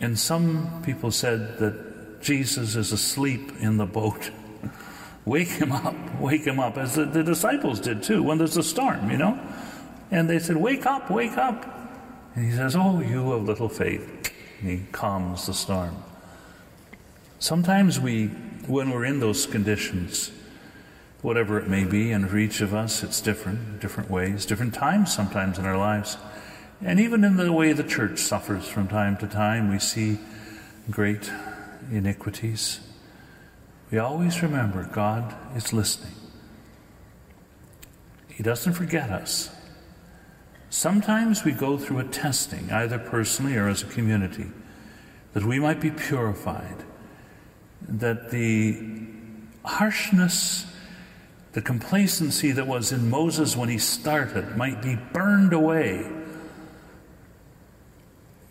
[0.00, 4.30] And some people said that Jesus is asleep in the boat.
[5.24, 8.62] wake him up, wake him up, as the, the disciples did too, when there's a
[8.62, 9.38] storm, you know?
[10.12, 11.64] And they said, Wake up, wake up.
[12.36, 14.30] And he says, Oh, you of little faith.
[14.60, 15.96] And he calms the storm.
[17.38, 18.26] Sometimes we,
[18.68, 20.30] when we're in those conditions,
[21.22, 25.12] whatever it may be, and for each of us it's different, different ways, different times
[25.12, 26.18] sometimes in our lives.
[26.84, 30.18] And even in the way the church suffers from time to time, we see
[30.90, 31.30] great
[31.90, 32.80] iniquities.
[33.90, 36.12] We always remember God is listening.
[38.28, 39.48] He doesn't forget us.
[40.72, 44.46] Sometimes we go through a testing, either personally or as a community,
[45.34, 46.84] that we might be purified,
[47.82, 48.82] that the
[49.66, 50.64] harshness,
[51.52, 56.10] the complacency that was in Moses when he started might be burned away,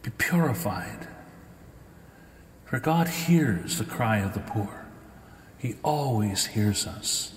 [0.03, 1.07] be purified.
[2.65, 4.85] For God hears the cry of the poor,
[5.57, 7.33] He always hears us.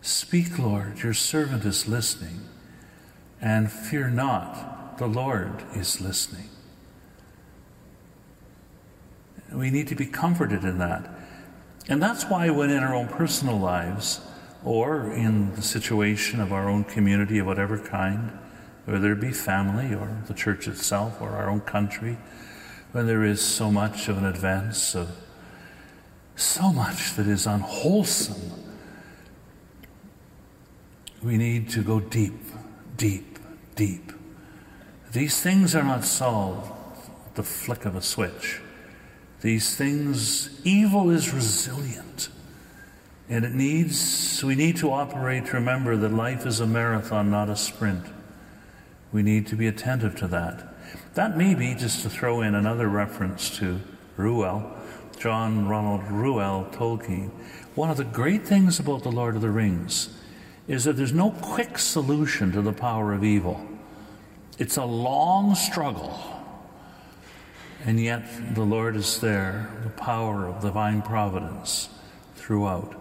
[0.00, 2.40] Speak, Lord, your servant is listening.
[3.40, 6.48] And fear not, the Lord is listening.
[9.52, 11.08] We need to be comforted in that.
[11.88, 14.20] And that's why, when in our own personal lives,
[14.64, 18.36] or in the situation of our own community of whatever kind,
[18.84, 22.18] whether it be family or the church itself or our own country,
[22.92, 25.10] when there is so much of an advance of
[26.34, 28.52] so much that is unwholesome,
[31.22, 32.34] we need to go deep
[32.96, 33.38] deep,
[33.74, 34.12] deep.
[35.12, 36.70] These things are not solved
[37.26, 38.60] at the flick of a switch.
[39.40, 42.28] These things, evil is resilient.
[43.28, 47.48] And it needs, we need to operate to remember that life is a marathon, not
[47.48, 48.04] a sprint.
[49.12, 50.74] We need to be attentive to that.
[51.14, 53.80] That may be, just to throw in another reference to
[54.16, 54.72] Reuel,
[55.18, 57.30] John Ronald Reuel Tolkien.
[57.74, 60.10] One of the great things about The Lord of the Rings
[60.68, 63.64] is that there's no quick solution to the power of evil.
[64.58, 66.18] It's a long struggle.
[67.84, 71.88] And yet the Lord is there, the power of divine providence
[72.34, 72.94] throughout.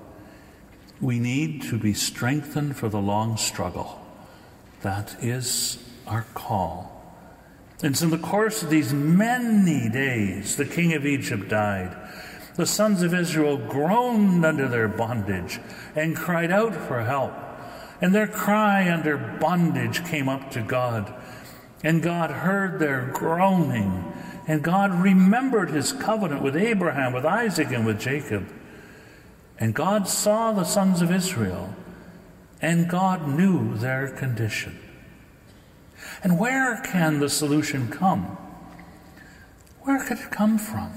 [1.01, 4.05] We need to be strengthened for the long struggle.
[4.81, 6.91] That is our call.
[7.81, 11.95] And so, in the course of these many days, the king of Egypt died.
[12.55, 15.59] The sons of Israel groaned under their bondage
[15.95, 17.33] and cried out for help.
[18.01, 21.13] And their cry under bondage came up to God.
[21.83, 24.11] And God heard their groaning.
[24.47, 28.47] And God remembered his covenant with Abraham, with Isaac, and with Jacob.
[29.57, 31.73] And God saw the sons of Israel,
[32.61, 34.77] and God knew their condition.
[36.23, 38.37] And where can the solution come?
[39.81, 40.91] Where could it come from?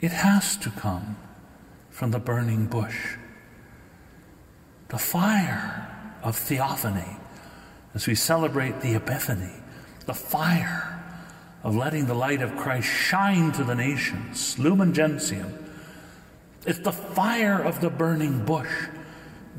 [0.00, 1.16] It has to come
[1.90, 3.16] from the burning bush.
[4.88, 5.88] The fire
[6.22, 7.16] of theophany
[7.94, 9.52] as we celebrate the Epiphany,
[10.06, 11.02] the fire
[11.62, 15.58] of letting the light of Christ shine to the nations, lumen gentium.
[16.66, 18.70] It's the fire of the burning bush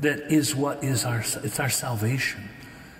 [0.00, 2.48] that is what is our it's our salvation.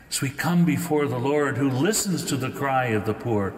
[0.08, 3.52] As we come before the Lord who listens to the cry of the poor,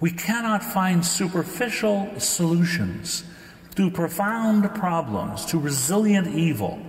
[0.00, 3.24] we cannot find superficial solutions
[3.76, 6.80] to profound problems, to resilient evil.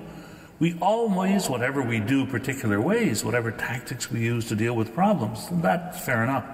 [0.60, 5.48] We always, whatever we do, particular ways, whatever tactics we use to deal with problems,
[5.52, 6.46] that's fair enough.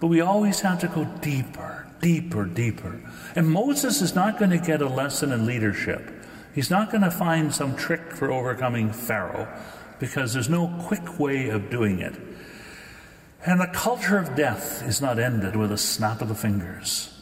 [0.00, 3.00] But we always have to go deeper, deeper, deeper.
[3.34, 6.10] And Moses is not going to get a lesson in leadership.
[6.54, 9.48] He's not going to find some trick for overcoming Pharaoh
[9.98, 12.14] because there's no quick way of doing it.
[13.46, 17.16] And the culture of death is not ended with a snap of the fingers,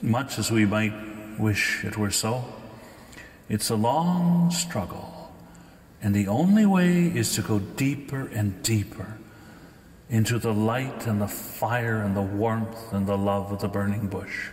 [0.00, 0.94] much as we might
[1.38, 2.44] wish it were so.
[3.52, 5.30] It's a long struggle,
[6.00, 9.18] and the only way is to go deeper and deeper
[10.08, 14.08] into the light and the fire and the warmth and the love of the burning
[14.08, 14.48] bush.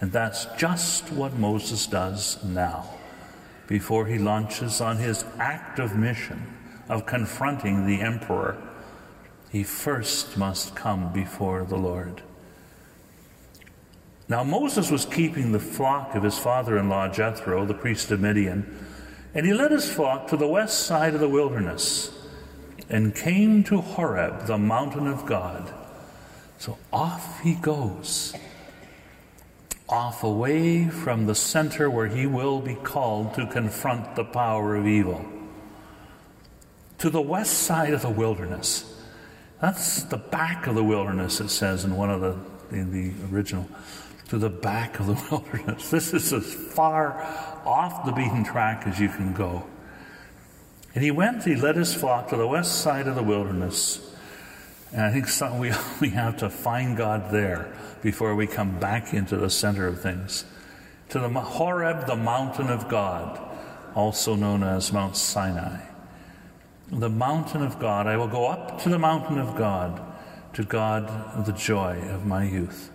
[0.00, 2.88] And that's just what Moses does now
[3.66, 6.40] before he launches on his active mission
[6.88, 8.56] of confronting the emperor,
[9.50, 12.22] he first must come before the Lord.
[14.28, 18.20] Now, Moses was keeping the flock of his father in law Jethro, the priest of
[18.20, 18.86] Midian,
[19.34, 22.10] and he led his flock to the west side of the wilderness
[22.90, 25.72] and came to Horeb, the mountain of God.
[26.58, 28.34] So off he goes,
[29.88, 34.86] off away from the center where he will be called to confront the power of
[34.86, 35.24] evil
[36.98, 38.84] to the west side of the wilderness.
[39.60, 42.36] That's the back of the wilderness, it says in one of the,
[42.76, 43.68] in the original.
[44.28, 45.90] To the back of the wilderness.
[45.90, 47.22] This is as far
[47.64, 49.66] off the beaten track as you can go.
[50.94, 54.00] And he went, he led his flock to the west side of the wilderness.
[54.92, 59.12] And I think some, we, we have to find God there before we come back
[59.12, 60.44] into the center of things.
[61.10, 63.40] To the Horeb, the mountain of God,
[63.94, 65.88] also known as Mount Sinai
[66.90, 68.06] the mountain of God.
[68.06, 70.00] I will go up to the mountain of God,
[70.54, 72.90] to God the joy of my youth.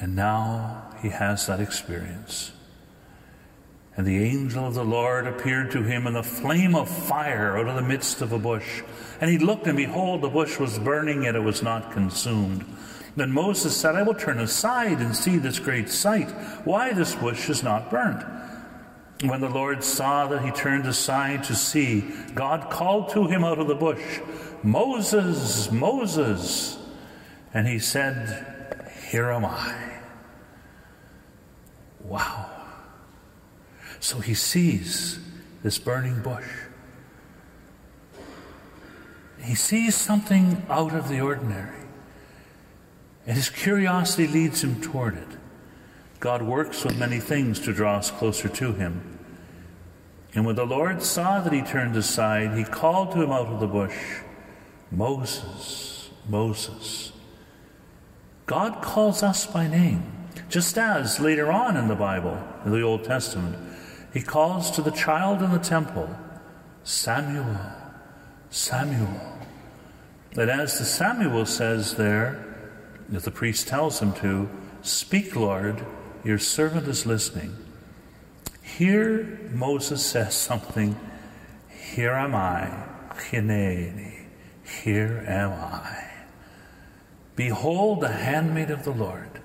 [0.00, 2.52] And now he has that experience.
[3.96, 7.68] And the angel of the Lord appeared to him in the flame of fire out
[7.68, 8.82] of the midst of a bush.
[9.20, 12.64] And he looked, and behold, the bush was burning, yet it was not consumed.
[13.14, 16.30] Then Moses said, I will turn aside and see this great sight,
[16.64, 18.24] why this bush is not burnt.
[19.22, 23.58] When the Lord saw that he turned aside to see, God called to him out
[23.58, 24.20] of the bush,
[24.62, 26.78] Moses, Moses.
[27.52, 28.59] And he said,
[29.10, 29.74] Here am I.
[32.04, 32.48] Wow.
[33.98, 35.18] So he sees
[35.64, 36.46] this burning bush.
[39.42, 41.74] He sees something out of the ordinary.
[43.26, 45.38] And his curiosity leads him toward it.
[46.20, 49.18] God works with many things to draw us closer to Him.
[50.34, 53.58] And when the Lord saw that he turned aside, he called to him out of
[53.58, 53.96] the bush,
[54.92, 57.10] Moses, Moses.
[58.50, 60.02] God calls us by name,
[60.48, 63.56] just as later on in the Bible, in the Old Testament,
[64.12, 66.10] he calls to the child in the temple,
[66.82, 67.60] Samuel,
[68.50, 69.20] Samuel.
[70.36, 72.44] And as the Samuel says there,
[73.10, 74.50] that the priest tells him to,
[74.82, 75.86] Speak, Lord,
[76.24, 77.56] your servant is listening.
[78.64, 80.98] Here, Moses says something
[81.94, 82.84] Here am I,
[83.30, 84.26] Hineni,
[84.64, 86.09] here am I.
[87.40, 89.40] Behold, the handmaid of the Lord,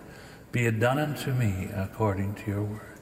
[0.52, 3.00] be it done unto me according to your word.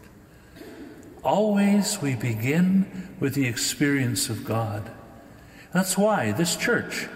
[1.23, 4.91] Always we begin with the experience of God.
[5.73, 7.07] That's why this church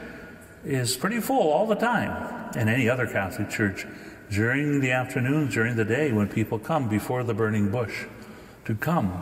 [0.65, 2.49] is pretty full all the time.
[2.55, 3.85] and any other Catholic church
[4.31, 8.05] during the afternoons, during the day, when people come before the burning bush,
[8.65, 9.21] to come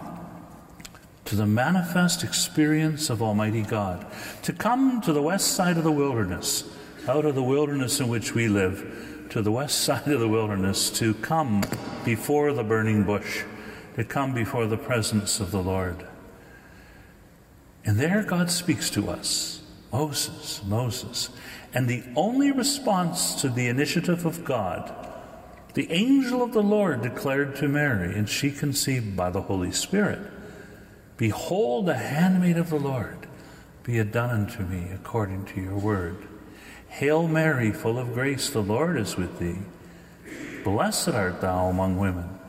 [1.26, 4.06] to the manifest experience of Almighty God,
[4.43, 6.64] to come to the west side of the wilderness,
[7.08, 10.89] out of the wilderness in which we live, to the west side of the wilderness,
[10.91, 11.64] to come
[12.03, 13.43] before the burning bush,
[13.95, 16.06] to come before the presence of the Lord.
[17.86, 21.30] And there God speaks to us Moses, Moses.
[21.74, 24.93] And the only response to the initiative of God,
[25.74, 30.20] the angel of the Lord declared to Mary, and she conceived by the Holy Spirit
[31.18, 33.28] Behold, the handmaid of the Lord,
[33.84, 36.28] be it done unto me according to your word.
[36.96, 39.58] Hail Mary, full of grace, the Lord is with thee.
[40.64, 42.39] Blessed art thou among women.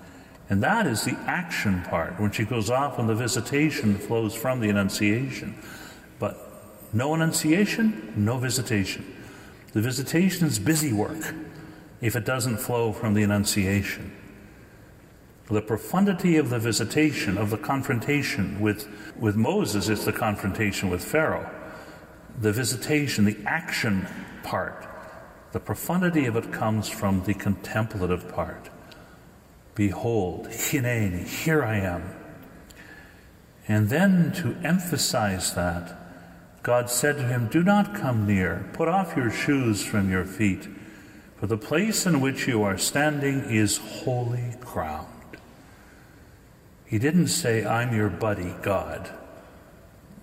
[0.49, 2.21] And that is the action part.
[2.21, 5.61] When she goes off and the visitation flows from the Annunciation.
[6.21, 6.39] But
[6.93, 9.05] no Annunciation, no visitation.
[9.73, 11.35] The visitation is busy work
[12.01, 14.13] if it doesn't flow from the Annunciation.
[15.51, 18.87] The profundity of the visitation, of the confrontation with,
[19.19, 21.51] with Moses, is the confrontation with Pharaoh.
[22.41, 24.07] The visitation, the action
[24.43, 24.87] part,
[25.53, 28.68] the profundity of it comes from the contemplative part.
[29.74, 32.14] Behold, hineni, here I am.
[33.68, 35.97] And then to emphasize that,
[36.62, 40.68] God said to him, Do not come near, put off your shoes from your feet,
[41.39, 45.07] for the place in which you are standing is holy ground.
[46.87, 49.11] He didn't say, I'm your buddy, God.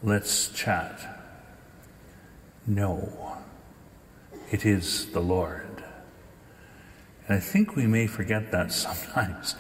[0.02, 1.13] Let's chat.
[2.66, 3.38] No,
[4.52, 5.84] it is the Lord.
[7.28, 9.56] And I think we may forget that sometimes.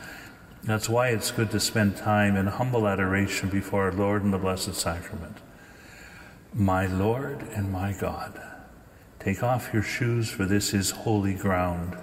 [0.64, 4.38] That's why it's good to spend time in humble adoration before our Lord in the
[4.38, 5.38] Blessed Sacrament.
[6.54, 8.42] My Lord and my God,
[9.20, 11.98] take off your shoes, for this is holy ground.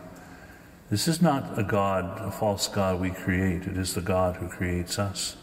[0.91, 3.63] This is not a God, a false God we create.
[3.63, 5.37] It is the God who creates us.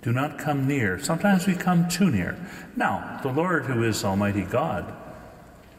[0.00, 0.98] Do not come near.
[0.98, 2.36] Sometimes we come too near.
[2.74, 4.92] Now, the Lord, who is Almighty God,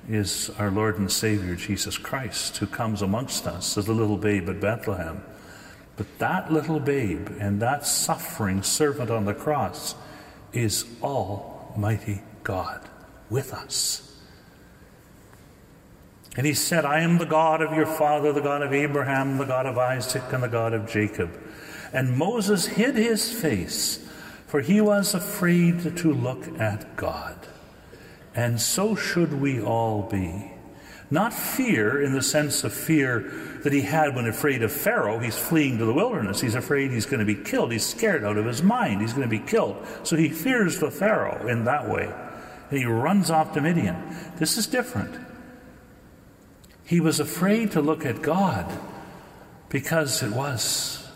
[0.07, 4.49] is our Lord and Savior, Jesus Christ, who comes amongst us as a little babe
[4.49, 5.23] at Bethlehem.
[5.95, 9.95] But that little babe and that suffering servant on the cross
[10.51, 12.81] is Almighty God
[13.29, 14.09] with us.
[16.35, 19.45] And he said, I am the God of your father, the God of Abraham, the
[19.45, 21.31] God of Isaac, and the God of Jacob.
[21.91, 24.02] And Moses hid his face,
[24.53, 27.35] for he was afraid to look at God.
[28.35, 30.51] And so should we all be.
[31.09, 33.31] Not fear in the sense of fear
[33.63, 35.17] that he had when afraid of Pharaoh.
[35.17, 36.39] He's fleeing to the wilderness.
[36.39, 37.71] He's afraid he's going to be killed.
[37.71, 39.01] He's scared out of his mind.
[39.01, 39.87] He's going to be killed.
[40.03, 42.13] So he fears the Pharaoh in that way.
[42.69, 43.97] And he runs off to Midian.
[44.37, 45.19] This is different.
[46.85, 48.71] He was afraid to look at God
[49.69, 51.09] because it was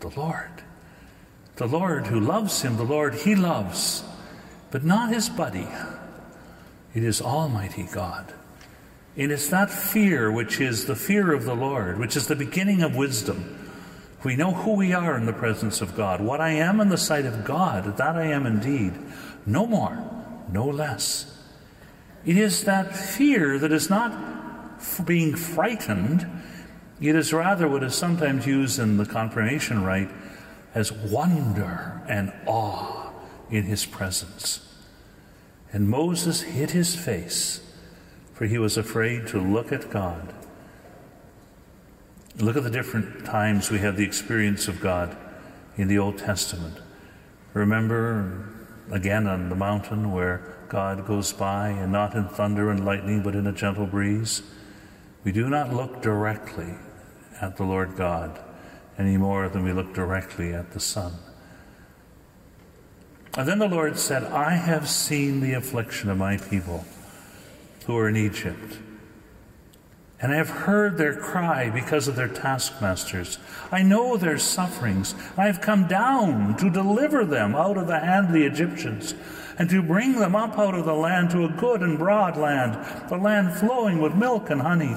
[0.00, 0.62] the Lord.
[1.56, 4.04] The Lord who loves him, the Lord he loves,
[4.70, 5.66] but not his buddy.
[6.94, 8.32] It is Almighty God.
[9.16, 12.36] And It is that fear which is the fear of the Lord, which is the
[12.36, 13.58] beginning of wisdom.
[14.22, 16.20] We know who we are in the presence of God.
[16.20, 18.92] What I am in the sight of God, that I am indeed.
[19.46, 19.96] No more,
[20.52, 21.32] no less.
[22.26, 24.12] It is that fear that is not
[25.06, 26.26] being frightened.
[27.00, 30.10] It is rather what is sometimes used in the confirmation rite
[30.76, 33.10] as wonder and awe
[33.50, 34.60] in his presence.
[35.72, 37.62] And Moses hid his face,
[38.34, 40.34] for he was afraid to look at God.
[42.38, 45.16] Look at the different times we have the experience of God
[45.78, 46.76] in the Old Testament.
[47.54, 48.46] Remember
[48.90, 53.34] again on the mountain where God goes by, and not in thunder and lightning, but
[53.34, 54.42] in a gentle breeze.
[55.24, 56.74] We do not look directly
[57.40, 58.38] at the Lord God
[58.98, 61.12] any more than we look directly at the sun.
[63.36, 66.86] And then the Lord said, I have seen the affliction of my people
[67.84, 68.78] who are in Egypt.
[70.20, 73.38] And I have heard their cry because of their taskmasters.
[73.70, 75.14] I know their sufferings.
[75.36, 79.14] I have come down to deliver them out of the hand of the Egyptians
[79.58, 82.74] and to bring them up out of the land to a good and broad land,
[83.10, 84.96] the land flowing with milk and honey,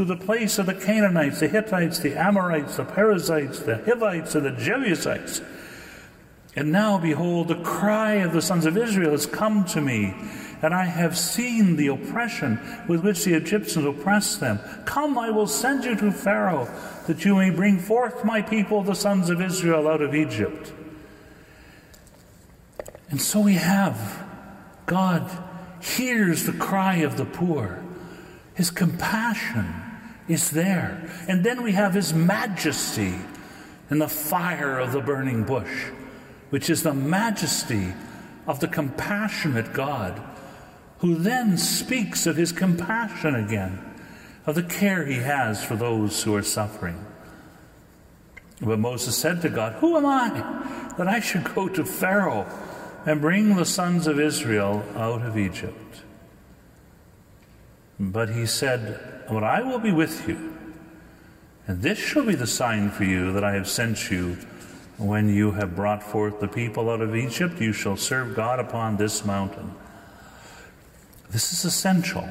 [0.00, 4.46] to the place of the Canaanites, the Hittites, the Amorites, the Perizzites, the Hivites, and
[4.46, 5.42] the Jebusites.
[6.56, 10.14] And now, behold, the cry of the sons of Israel has come to me,
[10.62, 14.58] and I have seen the oppression with which the Egyptians oppress them.
[14.86, 16.74] Come, I will send you to Pharaoh,
[17.06, 20.72] that you may bring forth my people, the sons of Israel, out of Egypt.
[23.10, 24.24] And so we have
[24.86, 25.30] God
[25.82, 27.84] hears the cry of the poor.
[28.54, 29.88] His compassion
[30.28, 31.10] is there.
[31.28, 33.14] And then we have His majesty
[33.90, 35.86] in the fire of the burning bush,
[36.50, 37.92] which is the majesty
[38.46, 40.20] of the compassionate God,
[40.98, 43.84] who then speaks of His compassion again,
[44.46, 47.04] of the care He has for those who are suffering.
[48.60, 52.46] But Moses said to God, Who am I that I should go to Pharaoh
[53.06, 56.02] and bring the sons of Israel out of Egypt?
[57.98, 58.98] But he said,
[59.30, 60.58] But I will be with you,
[61.68, 64.36] and this shall be the sign for you that I have sent you.
[64.98, 68.96] When you have brought forth the people out of Egypt, you shall serve God upon
[68.96, 69.72] this mountain.
[71.30, 72.28] This is essential.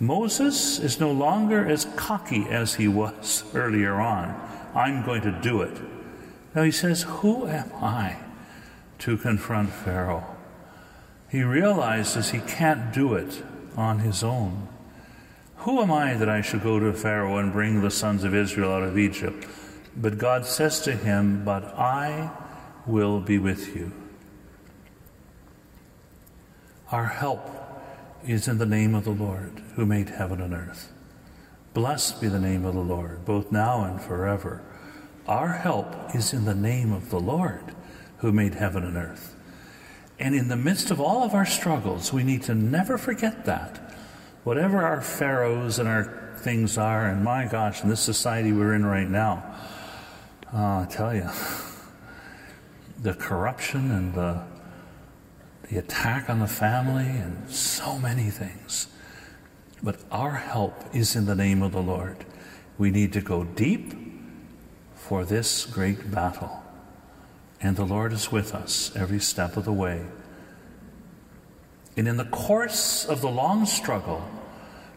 [0.00, 4.34] Moses is no longer as cocky as he was earlier on.
[4.74, 5.80] I'm going to do it.
[6.54, 8.16] Now he says, Who am I
[8.98, 10.24] to confront Pharaoh?
[11.30, 13.42] He realizes he can't do it
[13.76, 14.68] on his own.
[15.62, 18.72] Who am I that I should go to Pharaoh and bring the sons of Israel
[18.72, 19.46] out of Egypt?
[19.96, 22.32] But God says to him, But I
[22.84, 23.92] will be with you.
[26.90, 27.48] Our help
[28.26, 30.90] is in the name of the Lord who made heaven and earth.
[31.74, 34.62] Blessed be the name of the Lord, both now and forever.
[35.28, 37.72] Our help is in the name of the Lord
[38.16, 39.36] who made heaven and earth.
[40.18, 43.91] And in the midst of all of our struggles, we need to never forget that.
[44.44, 48.84] Whatever our pharaohs and our things are, and my gosh, in this society we're in
[48.84, 49.44] right now,
[50.52, 51.28] uh, I tell you,
[53.00, 54.42] the corruption and the
[55.72, 58.88] the attack on the family, and so many things.
[59.82, 62.26] But our help is in the name of the Lord.
[62.76, 63.94] We need to go deep
[64.94, 66.62] for this great battle.
[67.60, 70.04] And the Lord is with us every step of the way.
[71.96, 74.26] And in the course of the long struggle,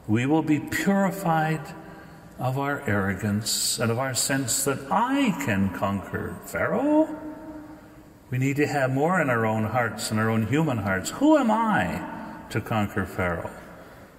[0.07, 1.61] we will be purified
[2.39, 7.19] of our arrogance and of our sense that I can conquer Pharaoh.
[8.29, 11.11] We need to have more in our own hearts and our own human hearts.
[11.11, 13.51] Who am I to conquer Pharaoh?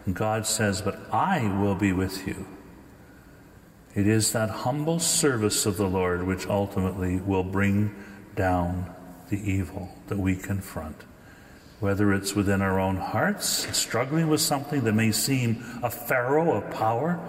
[0.04, 2.46] And God says, But I will be with you.
[3.94, 7.94] It is that humble service of the Lord which ultimately will bring
[8.34, 8.94] down
[9.30, 11.04] the evil that we confront.
[11.80, 16.70] Whether it's within our own hearts, struggling with something that may seem a pharaoh of
[16.70, 17.20] power,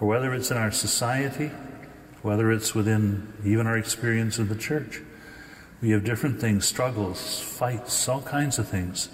[0.00, 1.50] or whether it's in our society,
[2.22, 5.00] whether it's within even our experience in the church.
[5.80, 9.08] We have different things, struggles, fights, all kinds of things.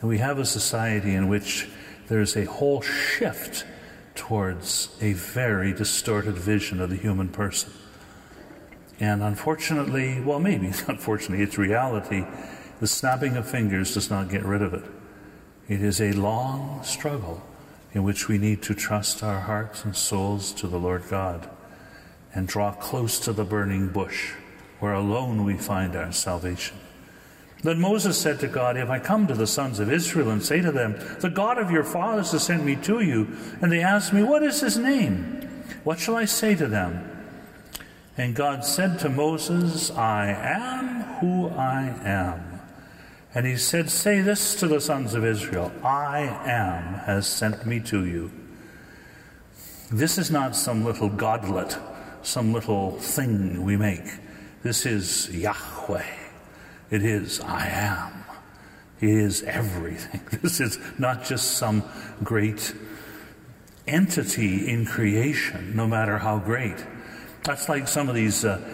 [0.00, 1.68] And we have a society in which
[2.08, 3.64] there's a whole shift
[4.14, 7.72] towards a very distorted vision of the human person.
[8.98, 12.24] And unfortunately, well, maybe unfortunately, it's reality.
[12.80, 14.84] The snapping of fingers does not get rid of it.
[15.68, 17.42] It is a long struggle
[17.92, 21.48] in which we need to trust our hearts and souls to the Lord God
[22.34, 24.32] and draw close to the burning bush
[24.78, 26.76] where alone we find our salvation.
[27.62, 30.60] Then Moses said to God, If I come to the sons of Israel and say
[30.60, 34.12] to them, The God of your fathers has sent me to you, and they ask
[34.12, 35.64] me, What is his name?
[35.82, 37.10] What shall I say to them?
[38.18, 42.55] And God said to Moses, I am who I am.
[43.36, 47.80] And he said, Say this to the sons of Israel I am has sent me
[47.80, 48.30] to you.
[49.92, 51.78] This is not some little godlet,
[52.22, 54.06] some little thing we make.
[54.62, 56.16] This is Yahweh.
[56.90, 58.24] It is I am.
[59.02, 60.22] It is everything.
[60.40, 61.84] This is not just some
[62.24, 62.74] great
[63.86, 66.86] entity in creation, no matter how great.
[67.44, 68.66] That's like some of these uh,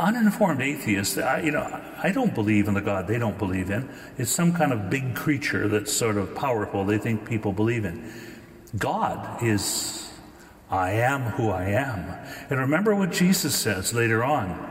[0.00, 1.18] uninformed atheists.
[1.18, 3.88] I, you know, I don't believe in the God they don't believe in.
[4.18, 8.12] It's some kind of big creature that's sort of powerful they think people believe in.
[8.76, 10.10] God is
[10.70, 12.16] I am who I am.
[12.48, 14.68] And remember what Jesus says later on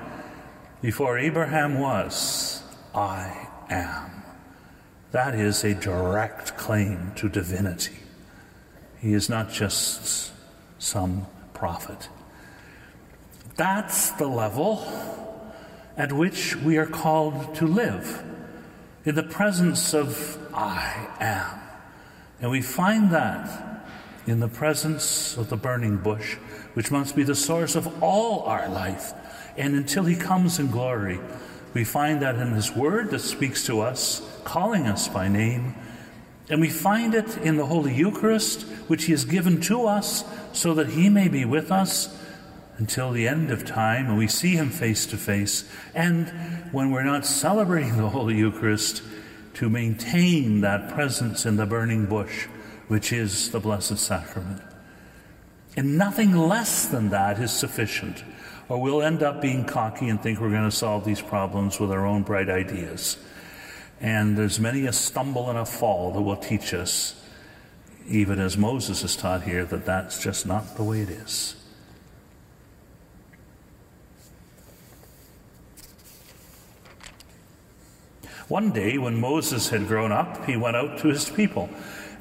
[0.81, 2.63] before Abraham was,
[2.95, 4.23] I am.
[5.11, 7.97] That is a direct claim to divinity.
[9.01, 10.31] He is not just
[10.77, 12.07] some prophet.
[13.59, 14.87] That's the level
[15.97, 18.23] at which we are called to live
[19.03, 21.59] in the presence of I am.
[22.39, 23.83] And we find that
[24.25, 26.35] in the presence of the burning bush,
[26.73, 29.11] which must be the source of all our life
[29.57, 31.19] and until he comes in glory,
[31.73, 35.75] we find that in his word that speaks to us, calling us by name.
[36.49, 40.73] And we find it in the Holy Eucharist, which he has given to us so
[40.75, 42.15] that he may be with us
[42.79, 45.69] until the end of time and we see him face to face.
[45.93, 46.27] And
[46.71, 49.03] when we're not celebrating the Holy Eucharist,
[49.55, 52.47] to maintain that presence in the burning bush
[52.89, 54.61] which is the Blessed Sacrament.
[55.77, 58.23] And nothing less than that is sufficient,
[58.67, 61.91] or we'll end up being cocky and think we're going to solve these problems with
[61.91, 63.17] our own bright ideas.
[64.01, 67.15] And there's many a stumble and a fall that will teach us,
[68.07, 71.55] even as Moses is taught here, that that's just not the way it is.
[78.49, 81.69] One day, when Moses had grown up, he went out to his people.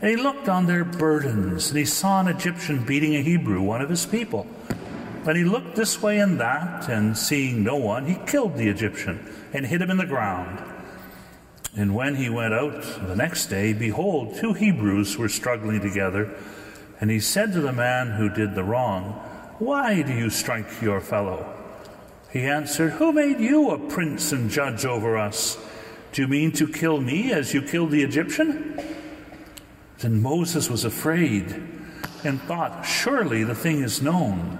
[0.02, 3.80] And he looked on their burdens, and he saw an Egyptian beating a Hebrew, one
[3.80, 4.46] of his people.
[5.26, 9.26] And he looked this way and that, and seeing no one, he killed the Egyptian
[9.54, 10.62] and hid him in the ground.
[11.74, 16.34] And when he went out the next day, behold, two Hebrews were struggling together.
[17.00, 19.12] And he said to the man who did the wrong,
[19.58, 21.54] Why do you strike your fellow?
[22.30, 25.56] He answered, Who made you a prince and judge over us?
[26.18, 28.82] Do you mean to kill me as you killed the Egyptian?
[30.00, 31.62] Then Moses was afraid
[32.24, 34.58] and thought, Surely the thing is known.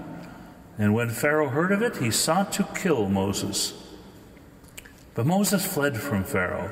[0.77, 3.73] And when Pharaoh heard of it, he sought to kill Moses.
[5.15, 6.71] But Moses fled from Pharaoh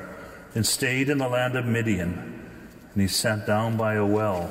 [0.54, 2.48] and stayed in the land of Midian,
[2.94, 4.50] and he sat down by a well.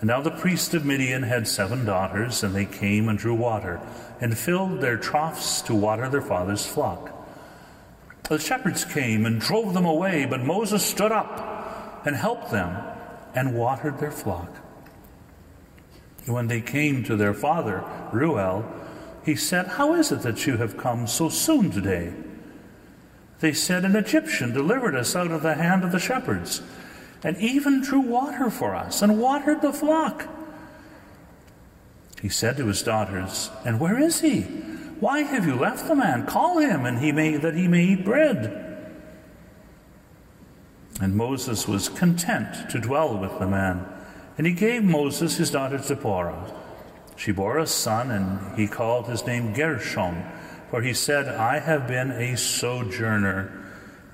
[0.00, 3.80] And now the priest of Midian had seven daughters, and they came and drew water,
[4.20, 7.13] and filled their troughs to water their father's flock.
[8.28, 12.76] The shepherds came and drove them away, but Moses stood up and helped them
[13.34, 14.50] and watered their flock.
[16.26, 18.64] When they came to their father, Reuel,
[19.24, 22.14] he said, How is it that you have come so soon today?
[23.40, 26.62] They said, An Egyptian delivered us out of the hand of the shepherds,
[27.22, 30.26] and even drew water for us, and watered the flock.
[32.22, 34.46] He said to his daughters, And where is he?
[35.04, 36.24] Why have you left the man?
[36.24, 38.96] Call him, and he may that he may eat bread.
[40.98, 43.86] And Moses was content to dwell with the man.
[44.38, 46.50] And he gave Moses his daughter Zipporah.
[47.16, 50.24] She bore a son, and he called his name Gershom,
[50.70, 53.62] for he said, I have been a sojourner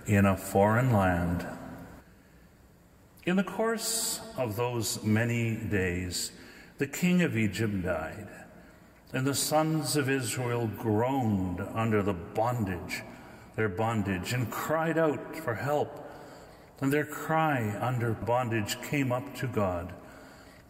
[0.06, 1.46] in a foreign land.
[3.24, 6.32] In the course of those many days,
[6.78, 8.26] the king of Egypt died.
[9.12, 13.02] And the sons of Israel groaned under the bondage,
[13.56, 16.06] their bondage, and cried out for help.
[16.80, 19.92] And their cry under bondage came up to God.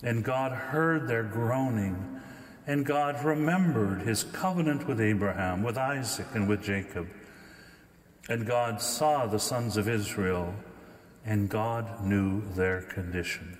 [0.03, 2.21] And God heard their groaning.
[2.67, 7.09] And God remembered his covenant with Abraham, with Isaac, and with Jacob.
[8.29, 10.55] And God saw the sons of Israel,
[11.27, 13.60] and God knew their condition.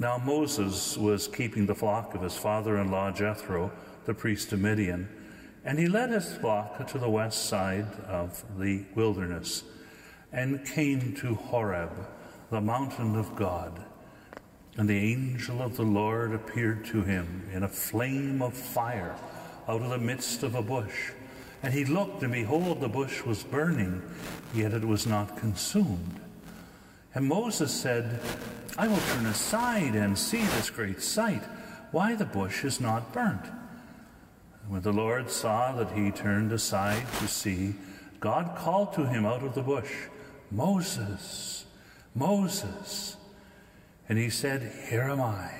[0.00, 3.70] Now Moses was keeping the flock of his father in law Jethro,
[4.06, 5.06] the priest of Midian,
[5.62, 9.62] and he led his flock to the west side of the wilderness
[10.32, 11.92] and came to Horeb,
[12.50, 13.84] the mountain of God.
[14.78, 19.14] And the angel of the Lord appeared to him in a flame of fire
[19.68, 21.10] out of the midst of a bush.
[21.62, 24.00] And he looked, and behold, the bush was burning,
[24.54, 26.20] yet it was not consumed.
[27.14, 28.20] And Moses said,
[28.78, 31.42] I will turn aside and see this great sight,
[31.90, 33.46] why the bush is not burnt.
[34.68, 37.74] When the Lord saw that he turned aside to see,
[38.20, 39.90] God called to him out of the bush,
[40.52, 41.64] Moses,
[42.14, 43.16] Moses.
[44.08, 45.50] And he said, Here am I.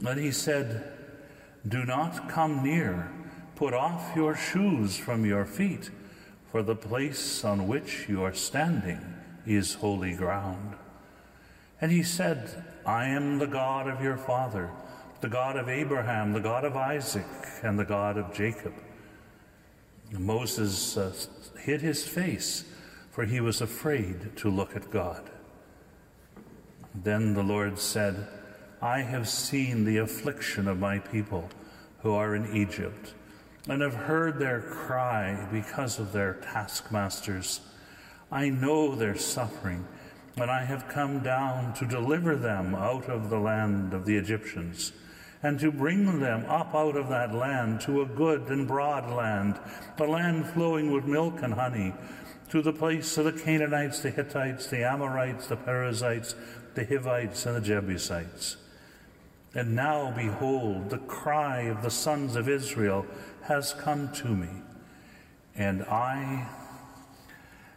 [0.00, 0.92] Then he said,
[1.66, 3.12] Do not come near.
[3.54, 5.90] Put off your shoes from your feet,
[6.50, 9.15] for the place on which you are standing
[9.46, 10.74] is holy ground.
[11.80, 14.70] And he said, I am the God of your father,
[15.20, 17.26] the God of Abraham, the God of Isaac,
[17.62, 18.74] and the God of Jacob.
[20.12, 21.12] Moses uh,
[21.60, 22.64] hid his face,
[23.10, 25.30] for he was afraid to look at God.
[26.94, 28.26] Then the Lord said,
[28.80, 31.48] I have seen the affliction of my people
[32.02, 33.14] who are in Egypt,
[33.68, 37.60] and have heard their cry because of their taskmasters.
[38.30, 39.86] I know their suffering,
[40.36, 44.92] and I have come down to deliver them out of the land of the Egyptians,
[45.42, 49.60] and to bring them up out of that land to a good and broad land,
[49.98, 51.94] a land flowing with milk and honey,
[52.50, 56.34] to the place of the Canaanites, the Hittites, the Amorites, the Perizzites,
[56.74, 58.56] the Hivites, and the Jebusites.
[59.54, 63.06] And now, behold, the cry of the sons of Israel
[63.42, 64.50] has come to me,
[65.54, 66.46] and I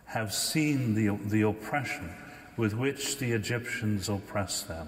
[0.10, 2.14] have seen the, the oppression
[2.57, 4.88] with which the Egyptians oppress them.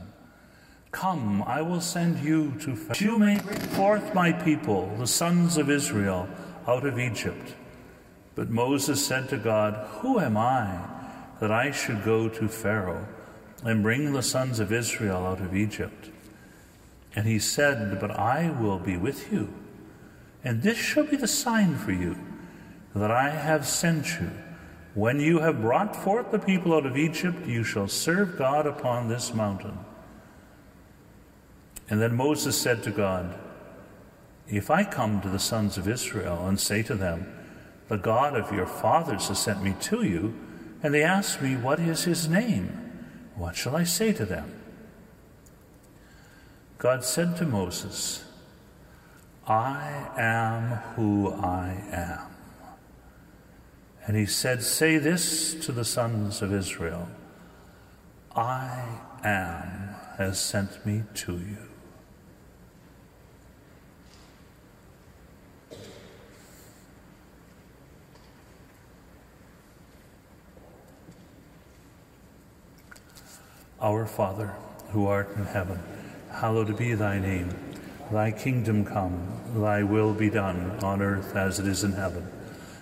[0.92, 3.12] Come, I will send you to Pharaoh.
[3.14, 6.28] You may bring forth my people, the sons of Israel,
[6.68, 7.56] out of Egypt.
[8.36, 10.80] But Moses said to God, Who am I
[11.42, 13.08] that I should go to Pharaoh
[13.64, 16.10] and bring the sons of Israel out of Egypt.
[17.16, 19.54] And he said, But I will be with you,
[20.44, 22.16] and this shall be the sign for you
[22.96, 24.32] that I have sent you.
[24.94, 29.08] When you have brought forth the people out of Egypt, you shall serve God upon
[29.08, 29.78] this mountain.
[31.90, 33.38] And then Moses said to God,
[34.50, 37.34] If I come to the sons of Israel and say to them,
[37.88, 40.34] The God of your fathers has sent me to you,
[40.84, 42.78] and they ask me, What is his name?
[43.36, 44.62] What shall I say to them?
[46.78, 48.26] God said to Moses,
[49.48, 52.31] I am who I am.
[54.06, 57.08] And he said, Say this to the sons of Israel
[58.36, 58.84] I
[59.24, 61.58] am has sent me to you.
[73.82, 74.54] Our Father,
[74.90, 75.80] who art in heaven,
[76.30, 77.50] hallowed be thy name.
[78.12, 82.28] Thy kingdom come, thy will be done on earth as it is in heaven.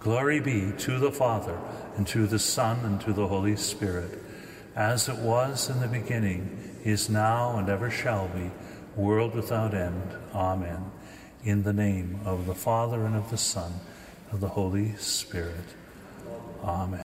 [0.00, 1.58] Glory be to the Father,
[1.96, 4.18] and to the Son, and to the Holy Spirit,
[4.74, 8.50] as it was in the beginning, is now, and ever shall be,
[8.96, 10.16] world without end.
[10.34, 10.90] Amen.
[11.44, 13.74] In the name of the Father, and of the Son,
[14.24, 15.76] and of the Holy Spirit.
[16.64, 16.98] Amen.